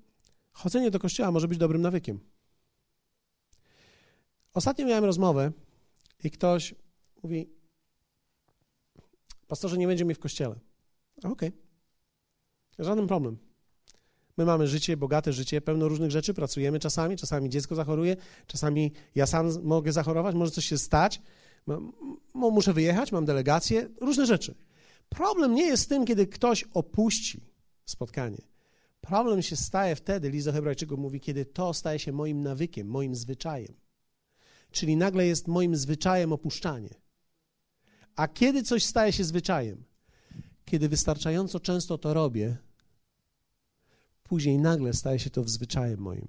[0.51, 2.19] chodzenie do kościoła może być dobrym nawykiem.
[4.53, 5.51] Ostatnio miałem rozmowę
[6.23, 6.75] i ktoś
[7.23, 7.49] mówi:
[9.47, 10.55] Pastorze, nie będzie mnie w kościele.
[11.17, 11.31] Okej.
[11.31, 11.51] Okay.
[12.79, 13.37] Żaden problem.
[14.37, 19.25] My mamy życie, bogate życie, pełno różnych rzeczy, pracujemy czasami, czasami dziecko zachoruje, czasami ja
[19.25, 21.21] sam mogę zachorować, może coś się stać,
[22.33, 24.55] muszę wyjechać, mam delegację, różne rzeczy.
[25.09, 27.41] Problem nie jest z tym, kiedy ktoś opuści
[27.85, 28.54] spotkanie.
[29.07, 33.15] Problem się staje wtedy, list do Hebrajczyków mówi, kiedy to staje się moim nawykiem, moim
[33.15, 33.73] zwyczajem.
[34.71, 36.95] Czyli nagle jest moim zwyczajem opuszczanie.
[38.15, 39.83] A kiedy coś staje się zwyczajem?
[40.65, 42.57] Kiedy wystarczająco często to robię,
[44.23, 46.27] później nagle staje się to zwyczajem moim.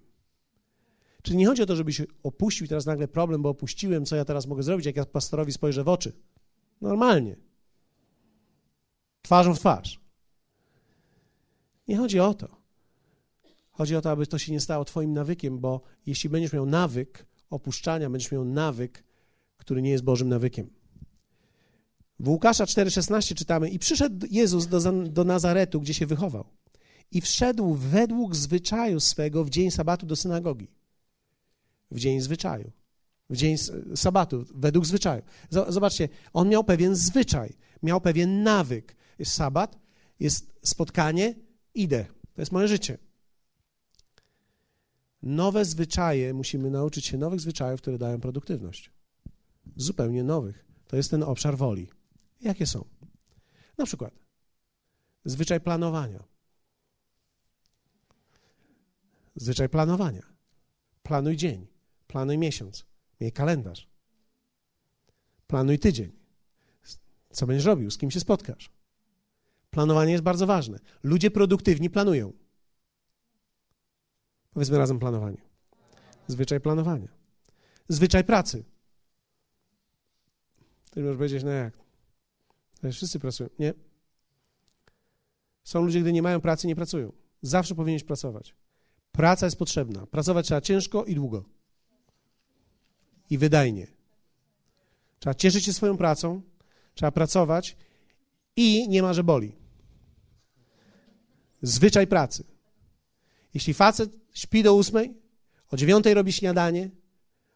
[1.22, 4.46] Czyli nie chodzi o to, żebyś opuścił teraz nagle problem, bo opuściłem, co ja teraz
[4.46, 6.12] mogę zrobić, jak ja pastorowi spojrzę w oczy.
[6.80, 7.36] Normalnie.
[9.22, 10.00] Twarzą w twarz.
[11.88, 12.65] Nie chodzi o to.
[13.76, 17.26] Chodzi o to, aby to się nie stało Twoim nawykiem, bo jeśli będziesz miał nawyk
[17.50, 19.04] opuszczania, będziesz miał nawyk,
[19.56, 20.70] który nie jest Bożym nawykiem.
[22.20, 26.44] W Łukasza 4,16 czytamy: I przyszedł Jezus do, do Nazaretu, gdzie się wychował,
[27.10, 30.70] i wszedł według zwyczaju swego w dzień sabatu do synagogi.
[31.90, 32.70] W dzień zwyczaju.
[33.30, 33.56] W dzień
[33.94, 35.22] sabatu, według zwyczaju.
[35.68, 38.96] Zobaczcie, on miał pewien zwyczaj, miał pewien nawyk.
[39.18, 39.78] Jest sabat,
[40.20, 41.34] jest spotkanie,
[41.74, 42.06] idę.
[42.34, 42.98] To jest moje życie.
[45.26, 48.90] Nowe zwyczaje, musimy nauczyć się nowych zwyczajów, które dają produktywność.
[49.76, 50.64] Zupełnie nowych.
[50.86, 51.88] To jest ten obszar woli.
[52.40, 52.84] Jakie są?
[53.78, 54.14] Na przykład
[55.24, 56.24] zwyczaj planowania.
[59.36, 60.22] Zwyczaj planowania.
[61.02, 61.66] Planuj dzień,
[62.06, 62.86] planuj miesiąc,
[63.20, 63.88] miej kalendarz.
[65.46, 66.12] Planuj tydzień.
[67.30, 68.70] Co będziesz robił, z kim się spotkasz.
[69.70, 70.78] Planowanie jest bardzo ważne.
[71.02, 72.45] Ludzie produktywni planują.
[74.56, 75.36] Powiedzmy razem planowanie.
[76.26, 77.08] Zwyczaj planowania.
[77.88, 78.64] Zwyczaj pracy.
[80.90, 81.74] Ty możesz powiedzieć, no jak?
[82.92, 83.48] Wszyscy pracują.
[83.58, 83.74] Nie.
[85.64, 87.12] Są ludzie, gdy nie mają pracy, nie pracują.
[87.42, 88.54] Zawsze powinieneś pracować.
[89.12, 90.06] Praca jest potrzebna.
[90.06, 91.44] Pracować trzeba ciężko i długo.
[93.30, 93.86] i wydajnie.
[95.18, 96.42] Trzeba cieszyć się swoją pracą,
[96.94, 97.76] trzeba pracować
[98.56, 99.56] i nie ma, że boli.
[101.62, 102.55] Zwyczaj pracy.
[103.56, 105.14] Jeśli facet śpi do ósmej,
[105.70, 106.90] o dziewiątej robi śniadanie,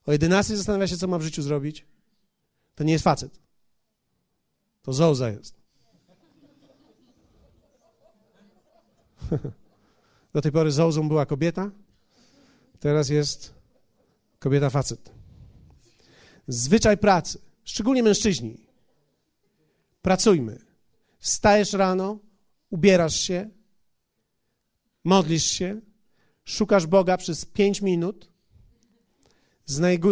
[0.06, 1.86] o jedenastej zastanawia się, co ma w życiu zrobić,
[2.74, 3.40] to nie jest facet.
[4.82, 5.54] To zołza jest.
[10.34, 11.70] Do tej pory zołzą była kobieta,
[12.78, 13.54] teraz jest
[14.38, 15.12] kobieta facet.
[16.48, 18.56] Zwyczaj pracy, szczególnie mężczyźni.
[20.02, 20.58] Pracujmy.
[21.18, 22.18] Wstajesz rano,
[22.70, 23.50] ubierasz się,
[25.04, 25.80] modlisz się,
[26.50, 28.28] szukasz Boga przez pięć minut,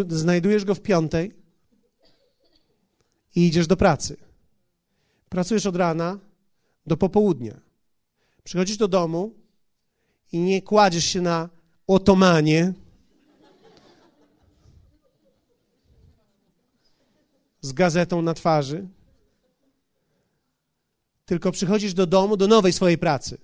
[0.09, 1.35] znajdujesz Go w piątej
[3.35, 4.17] i idziesz do pracy.
[5.29, 6.19] Pracujesz od rana
[6.87, 7.61] do popołudnia.
[8.45, 9.35] Przychodzisz do domu
[10.33, 11.49] i nie kładziesz się na
[11.87, 12.75] otomanie,
[17.61, 18.89] z gazetą na twarzy,
[21.27, 23.39] tylko przychodzisz do domu, do nowej swojej pracy.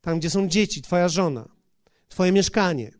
[0.00, 1.48] Tam, gdzie są dzieci, twoja żona,
[2.08, 2.92] twoje mieszkanie,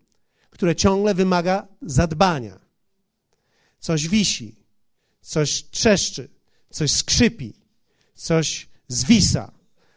[0.50, 2.58] które ciągle wymaga zadbania.
[3.78, 4.56] Coś wisi,
[5.20, 6.28] coś trzeszczy,
[6.70, 7.54] coś skrzypi,
[8.14, 9.52] coś zwisa,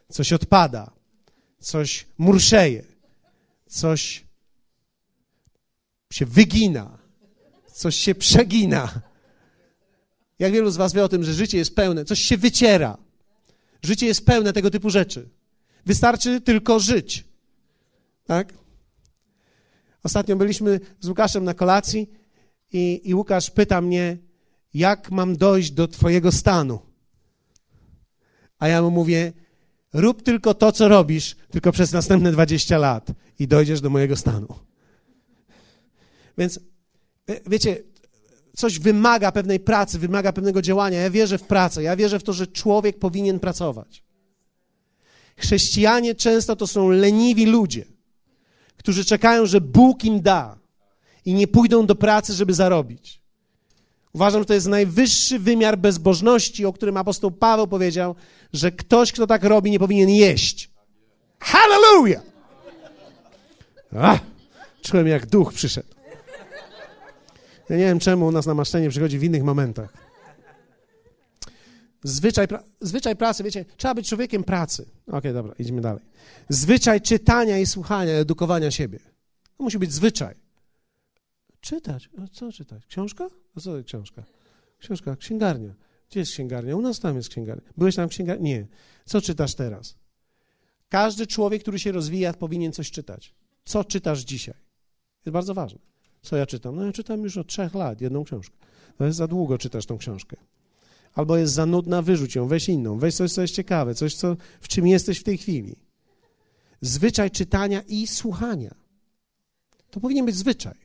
[0.09, 0.91] coś odpada,
[1.59, 2.83] coś murszeje,
[3.67, 4.25] coś
[6.13, 6.97] się wygina,
[7.73, 9.01] coś się przegina.
[10.39, 12.97] Jak wielu z Was wie o tym, że życie jest pełne, coś się wyciera.
[13.83, 15.29] Życie jest pełne tego typu rzeczy.
[15.85, 17.23] Wystarczy tylko żyć.
[18.25, 18.53] Tak?
[20.03, 22.09] Ostatnio byliśmy z Łukaszem na kolacji
[22.73, 24.17] i, i Łukasz pyta mnie,
[24.73, 26.79] jak mam dojść do Twojego stanu.
[28.59, 29.33] A ja mu mówię,
[29.93, 34.47] rób tylko to, co robisz, tylko przez następne 20 lat i dojdziesz do mojego stanu.
[36.37, 36.59] Więc
[37.47, 37.83] wiecie,
[38.55, 41.01] coś wymaga pewnej pracy, wymaga pewnego działania.
[41.01, 44.03] Ja wierzę w pracę, ja wierzę w to, że człowiek powinien pracować.
[45.37, 47.85] Chrześcijanie często to są leniwi ludzie,
[48.81, 50.57] którzy czekają, że Bóg im da
[51.25, 53.21] i nie pójdą do pracy, żeby zarobić.
[54.13, 58.15] Uważam, że to jest najwyższy wymiar bezbożności, o którym apostoł Paweł powiedział,
[58.53, 60.69] że ktoś, kto tak robi, nie powinien jeść.
[61.39, 62.23] Hallelujah!
[64.81, 65.87] Czułem, jak duch przyszedł.
[67.69, 69.93] Ja nie wiem, czemu u nas namaszczenie przychodzi w innych momentach.
[72.03, 72.47] Zwyczaj,
[72.81, 74.85] zwyczaj pracy, wiecie, trzeba być człowiekiem pracy.
[75.11, 76.03] Okej, okay, dobra, idziemy dalej.
[76.49, 78.99] Zwyczaj czytania i słuchania, edukowania siebie.
[79.57, 80.35] To musi być zwyczaj.
[81.61, 82.09] Czytać.
[82.23, 82.85] A co czytać?
[82.85, 83.27] Książka?
[83.55, 84.23] A co książka?
[84.79, 85.73] Książka, księgarnia.
[86.09, 86.75] Gdzie jest księgarnia?
[86.75, 87.71] U nas tam jest księgarnia.
[87.77, 88.43] Byłeś tam księgarnia?
[88.43, 88.67] Nie.
[89.05, 89.95] Co czytasz teraz?
[90.89, 93.35] Każdy człowiek, który się rozwija, powinien coś czytać.
[93.65, 94.55] Co czytasz dzisiaj?
[95.25, 95.79] Jest bardzo ważne.
[96.21, 96.75] Co ja czytam?
[96.75, 98.57] No ja czytam już od trzech lat jedną książkę.
[98.97, 100.37] To jest za długo czytasz tą książkę.
[101.13, 104.37] Albo jest za nudna, wyrzuć ją, weź inną, weź coś, co jest ciekawe, coś, co,
[104.61, 105.75] w czym jesteś w tej chwili.
[106.81, 108.75] Zwyczaj czytania i słuchania.
[109.91, 110.75] To powinien być zwyczaj.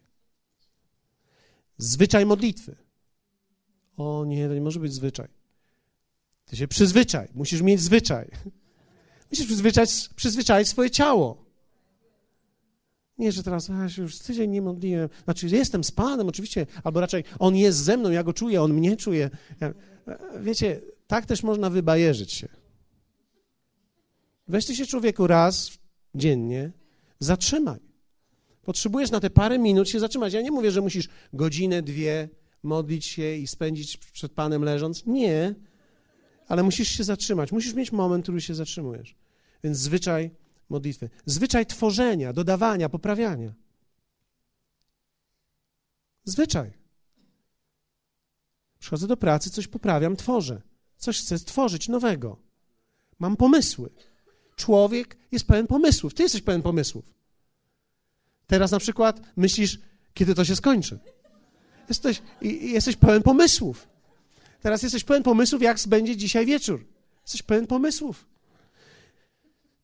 [1.78, 2.76] Zwyczaj modlitwy.
[3.96, 5.28] O nie, to nie może być zwyczaj.
[6.44, 8.30] Ty się przyzwyczaj, musisz mieć zwyczaj.
[9.30, 11.44] Musisz przyzwyczaić, przyzwyczaić swoje ciało.
[13.18, 15.08] Nie, że teraz a, się już tydzień nie modliłem.
[15.24, 18.74] Znaczy, jestem z Panem, oczywiście, albo raczej On jest ze mną, ja Go czuję, On
[18.74, 19.30] mnie czuje.
[20.40, 22.48] Wiecie, tak też można wybajerzyć się.
[24.48, 25.78] Weź ty się człowieku raz
[26.14, 26.72] dziennie,
[27.20, 27.80] zatrzymaj.
[28.62, 30.32] Potrzebujesz na te parę minut się zatrzymać.
[30.32, 32.28] Ja nie mówię, że musisz godzinę, dwie
[32.62, 35.06] modlić się i spędzić przed Panem leżąc.
[35.06, 35.54] Nie,
[36.48, 37.52] ale musisz się zatrzymać.
[37.52, 39.14] Musisz mieć moment, który się zatrzymujesz.
[39.64, 40.30] Więc zwyczaj
[40.68, 41.10] modlitwy.
[41.26, 43.54] Zwyczaj tworzenia, dodawania, poprawiania.
[46.24, 46.72] Zwyczaj.
[48.86, 50.62] Przychodzę do pracy, coś poprawiam, tworzę.
[50.96, 52.36] Coś chcę stworzyć nowego.
[53.18, 53.90] Mam pomysły.
[54.56, 56.14] Człowiek jest pełen pomysłów.
[56.14, 57.14] Ty jesteś pełen pomysłów.
[58.46, 59.78] Teraz na przykład myślisz,
[60.14, 60.98] kiedy to się skończy.
[61.88, 62.22] Jesteś,
[62.60, 63.88] jesteś pełen pomysłów.
[64.60, 66.86] Teraz jesteś pełen pomysłów, jak będzie dzisiaj wieczór.
[67.22, 68.26] Jesteś pełen pomysłów.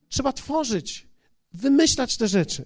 [0.09, 1.07] Trzeba tworzyć,
[1.53, 2.65] wymyślać te rzeczy,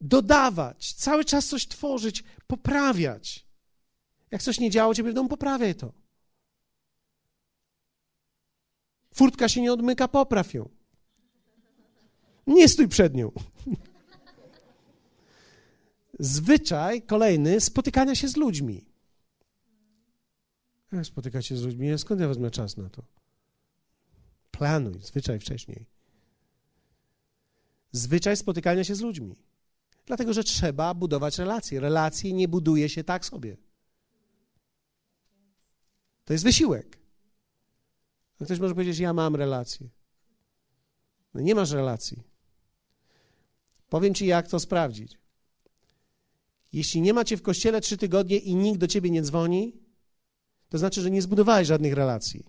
[0.00, 3.45] dodawać, cały czas coś tworzyć, poprawiać.
[4.30, 5.92] Jak coś nie działo ciebie w domu, poprawiaj to.
[9.14, 10.68] Furtka się nie odmyka, popraw ją.
[12.46, 13.32] Nie stój przed nią.
[16.18, 18.84] Zwyczaj kolejny spotykania się z ludźmi.
[20.92, 21.98] Jak spotykać się z ludźmi?
[21.98, 23.02] Skąd ja wezmę czas na to?
[24.50, 25.86] Planuj zwyczaj wcześniej
[27.96, 29.36] zwyczaj spotykania się z ludźmi.
[30.06, 31.80] Dlatego, że trzeba budować relacje.
[31.80, 33.56] Relacje nie buduje się tak sobie.
[36.26, 36.98] To jest wysiłek.
[38.44, 39.88] Ktoś może powiedzieć, ja mam relacje.
[41.34, 42.22] No nie masz relacji.
[43.88, 45.18] Powiem ci, jak to sprawdzić.
[46.72, 49.72] Jeśli nie macie w kościele trzy tygodnie i nikt do ciebie nie dzwoni,
[50.68, 52.44] to znaczy, że nie zbudowałeś żadnych relacji.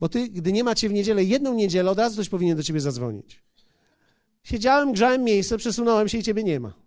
[0.00, 2.80] Bo ty, gdy nie macie w niedzielę jedną niedzielę, od razu ktoś powinien do ciebie
[2.80, 3.42] zadzwonić.
[4.42, 6.81] Siedziałem, grzałem miejsce, przesunąłem się i ciebie nie ma.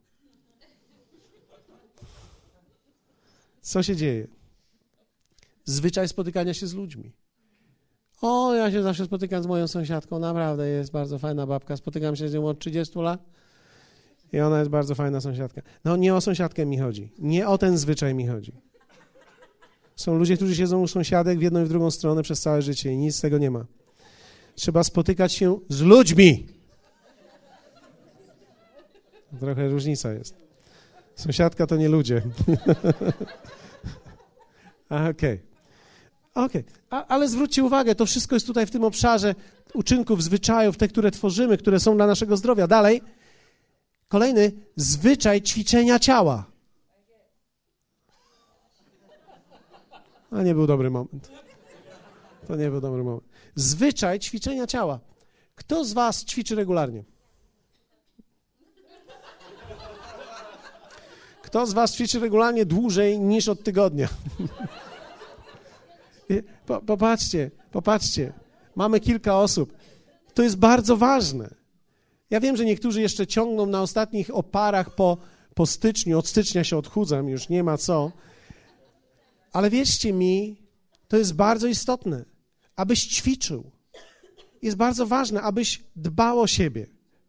[3.65, 4.27] Co się dzieje?
[5.65, 7.11] Zwyczaj spotykania się z ludźmi.
[8.21, 11.77] O, ja się zawsze spotykam z moją sąsiadką, naprawdę jest bardzo fajna babka.
[11.77, 13.23] Spotykam się z nią od 30 lat
[14.33, 15.61] i ona jest bardzo fajna sąsiadka.
[15.85, 18.51] No nie o sąsiadkę mi chodzi, nie o ten zwyczaj mi chodzi.
[19.95, 22.91] Są ludzie, którzy siedzą u sąsiadek w jedną i w drugą stronę przez całe życie
[22.91, 23.65] i nic z tego nie ma.
[24.55, 26.47] Trzeba spotykać się z ludźmi.
[29.39, 30.44] Trochę różnica jest.
[31.15, 32.21] Sąsiadka to nie ludzie.
[34.89, 35.09] Okej.
[35.09, 35.39] Okay.
[36.33, 36.63] Okay.
[37.07, 39.35] ale zwróćcie uwagę, to wszystko jest tutaj w tym obszarze
[39.73, 42.67] uczynków, zwyczajów, te, które tworzymy, które są dla naszego zdrowia.
[42.67, 43.01] Dalej,
[44.07, 46.45] kolejny zwyczaj ćwiczenia ciała.
[50.31, 51.31] A nie był dobry moment.
[52.47, 53.23] To nie był dobry moment.
[53.55, 54.99] Zwyczaj ćwiczenia ciała.
[55.55, 57.03] Kto z Was ćwiczy regularnie?
[61.45, 64.07] Kto z Was ćwiczy regularnie dłużej niż od tygodnia?
[66.87, 68.33] Popatrzcie, popatrzcie.
[68.75, 69.73] Mamy kilka osób.
[70.33, 71.55] To jest bardzo ważne.
[72.29, 75.17] Ja wiem, że niektórzy jeszcze ciągną na ostatnich oparach po,
[75.53, 76.19] po styczniu.
[76.19, 78.11] Od stycznia się odchudzam, już nie ma co.
[79.53, 80.57] Ale wierzcie mi,
[81.07, 82.25] to jest bardzo istotne,
[82.75, 83.71] abyś ćwiczył.
[84.61, 86.87] Jest bardzo ważne, abyś dbał o siebie.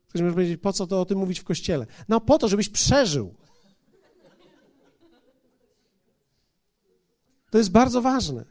[0.08, 1.86] Ktoś może powiedzieć, po co to o tym mówić w kościele?
[2.08, 3.34] No po to, żebyś przeżył.
[7.56, 8.44] To jest bardzo ważne.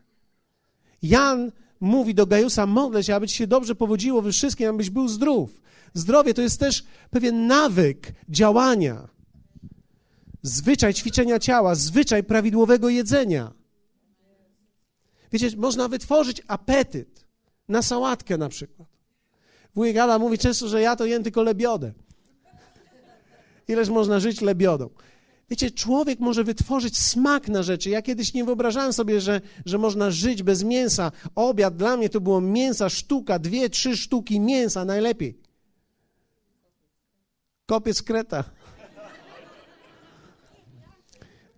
[1.02, 5.08] Jan mówi do Gajusa, modlę się, aby ci się dobrze powodziło we wszystkim, abyś był
[5.08, 5.62] zdrów.
[5.94, 9.08] Zdrowie to jest też pewien nawyk działania,
[10.42, 13.52] zwyczaj ćwiczenia ciała, zwyczaj prawidłowego jedzenia.
[15.32, 17.26] Wiecie, można wytworzyć apetyt
[17.70, 18.90] na sałatkę na przykład.
[19.76, 21.94] Wujek Ada mówi często, że ja to jem tylko lebiodę.
[23.68, 24.90] Ileż można żyć lebiodą.
[25.50, 27.90] Wiecie, człowiek może wytworzyć smak na rzeczy.
[27.90, 31.12] Ja kiedyś nie wyobrażałem sobie, że, że można żyć bez mięsa.
[31.36, 35.40] Obiad dla mnie to było mięsa, sztuka, dwie, trzy sztuki mięsa najlepiej.
[37.66, 38.44] Kopiec kreta.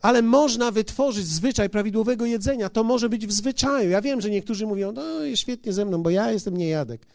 [0.02, 2.70] Ale można wytworzyć zwyczaj prawidłowego jedzenia.
[2.70, 3.90] To może być w zwyczaju.
[3.90, 5.04] Ja wiem, że niektórzy mówią, no
[5.36, 7.06] świetnie ze mną, bo ja jestem niejadek.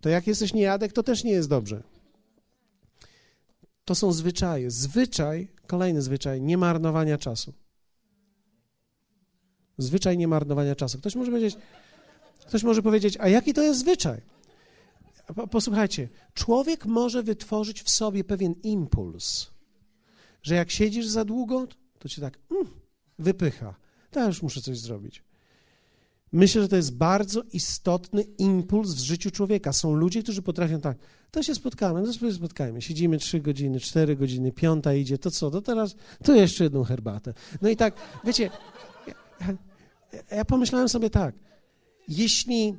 [0.00, 1.82] To jak jesteś niejadek, to też nie jest dobrze.
[3.86, 4.70] To są zwyczaje.
[4.70, 7.52] Zwyczaj, kolejny zwyczaj, nie marnowania czasu.
[9.78, 10.98] Zwyczaj nie marnowania czasu.
[10.98, 11.56] Ktoś może powiedzieć,
[12.46, 14.20] ktoś może powiedzieć, a jaki to jest zwyczaj?
[15.50, 19.50] Posłuchajcie, człowiek może wytworzyć w sobie pewien impuls,
[20.42, 21.66] że jak siedzisz za długo,
[21.98, 22.66] to cię tak mm,
[23.18, 23.74] wypycha.
[24.10, 25.22] To już muszę coś zrobić.
[26.32, 29.72] Myślę, że to jest bardzo istotny impuls w życiu człowieka.
[29.72, 30.98] Są ludzie, którzy potrafią tak,
[31.30, 32.82] to się spotkamy, to sobie spotkajmy.
[32.82, 37.34] Siedzimy trzy godziny, cztery godziny, piąta idzie, to co, to teraz, to jeszcze jedną herbatę.
[37.62, 38.50] No i tak, wiecie,
[39.40, 39.54] ja,
[40.36, 41.34] ja pomyślałem sobie tak,
[42.08, 42.74] jeśli,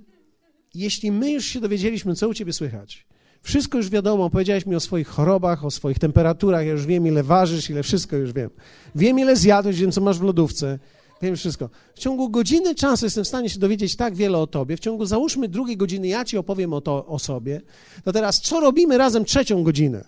[0.73, 3.07] jeśli my już się dowiedzieliśmy, co u ciebie słychać,
[3.41, 7.23] wszystko już wiadomo, powiedziałeś mi o swoich chorobach, o swoich temperaturach, ja już wiem, ile
[7.23, 8.49] ważysz, ile wszystko już wiem.
[8.95, 10.79] Wiem, ile zjadłeś, wiem, co masz w lodówce,
[11.21, 11.69] wiem wszystko.
[11.95, 14.77] W ciągu godziny czasu jestem w stanie się dowiedzieć tak wiele o tobie.
[14.77, 17.61] W ciągu, załóżmy, drugiej godziny ja ci opowiem o, to, o sobie.
[18.03, 20.03] To teraz, co robimy razem trzecią godzinę?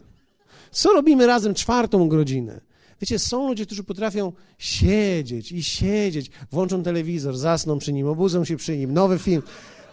[0.71, 2.61] Co robimy razem czwartą godzinę?
[3.01, 8.57] Wiecie, są ludzie, którzy potrafią siedzieć i siedzieć, włączą telewizor, zasną przy nim, obudzą się
[8.57, 9.41] przy nim, nowy film.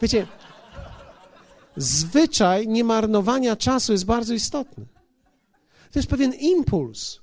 [0.03, 0.27] Wiecie,
[1.77, 4.87] zwyczaj niemarnowania czasu jest bardzo istotny.
[5.93, 7.21] To jest pewien impuls,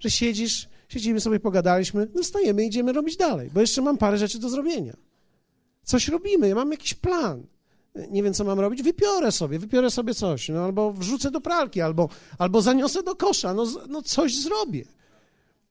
[0.00, 4.18] że siedzisz, siedzimy sobie, pogadaliśmy, no wstajemy i idziemy robić dalej, bo jeszcze mam parę
[4.18, 4.96] rzeczy do zrobienia.
[5.82, 7.42] Coś robimy, ja mam jakiś plan.
[8.10, 11.80] Nie wiem, co mam robić, wypiorę sobie, wypiorę sobie coś, no, albo wrzucę do pralki,
[11.80, 14.84] albo, albo zaniosę do kosza, no, no coś zrobię.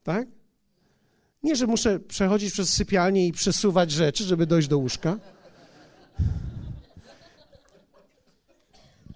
[0.03, 0.27] Tak?
[1.43, 5.17] Nie, że muszę przechodzić przez sypialnię i przesuwać rzeczy, żeby dojść do łóżka.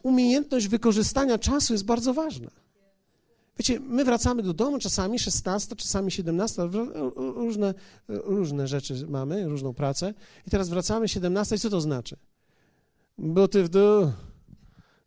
[0.05, 2.49] umiejętność wykorzystania czasu jest bardzo ważna.
[3.57, 6.69] Wiecie, my wracamy do domu czasami 16, czasami 17,
[7.15, 7.73] różne,
[8.07, 10.13] różne rzeczy mamy, różną pracę.
[10.47, 12.17] I teraz wracamy 17 i co to znaczy?
[13.17, 14.11] Buty w dół,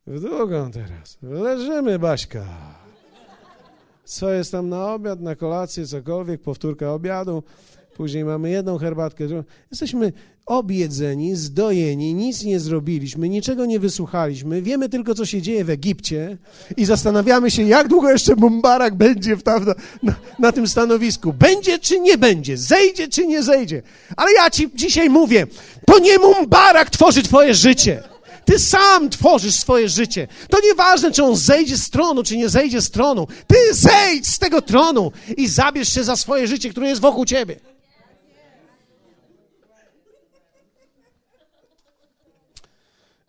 [0.06, 1.18] W drugą teraz.
[1.22, 2.44] Leżymy, Baśka.
[4.04, 7.42] Co jest tam na obiad, na kolację, cokolwiek, powtórka obiadu.
[7.96, 9.24] Później mamy jedną herbatkę.
[9.70, 10.12] Jesteśmy
[10.48, 14.62] objedzeni, zdojeni, nic nie zrobiliśmy, niczego nie wysłuchaliśmy.
[14.62, 16.38] Wiemy tylko, co się dzieje w Egipcie
[16.76, 19.66] i zastanawiamy się, jak długo jeszcze Mumbarak będzie w tam,
[20.02, 21.32] na, na tym stanowisku.
[21.32, 23.82] Będzie czy nie będzie, zejdzie czy nie zejdzie.
[24.16, 25.46] Ale ja ci dzisiaj mówię,
[25.86, 28.02] to nie Mumbarak tworzy twoje życie.
[28.44, 30.28] Ty sam tworzysz swoje życie.
[30.50, 33.26] To nieważne, czy on zejdzie z tronu, czy nie zejdzie z tronu.
[33.46, 37.56] Ty zejdź z tego tronu i zabierz się za swoje życie, które jest wokół ciebie.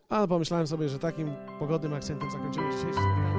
[0.10, 3.39] Ale pomyślałem sobie, że takim pogodnym akcentem zakończymy dzisiejsze spotkanie.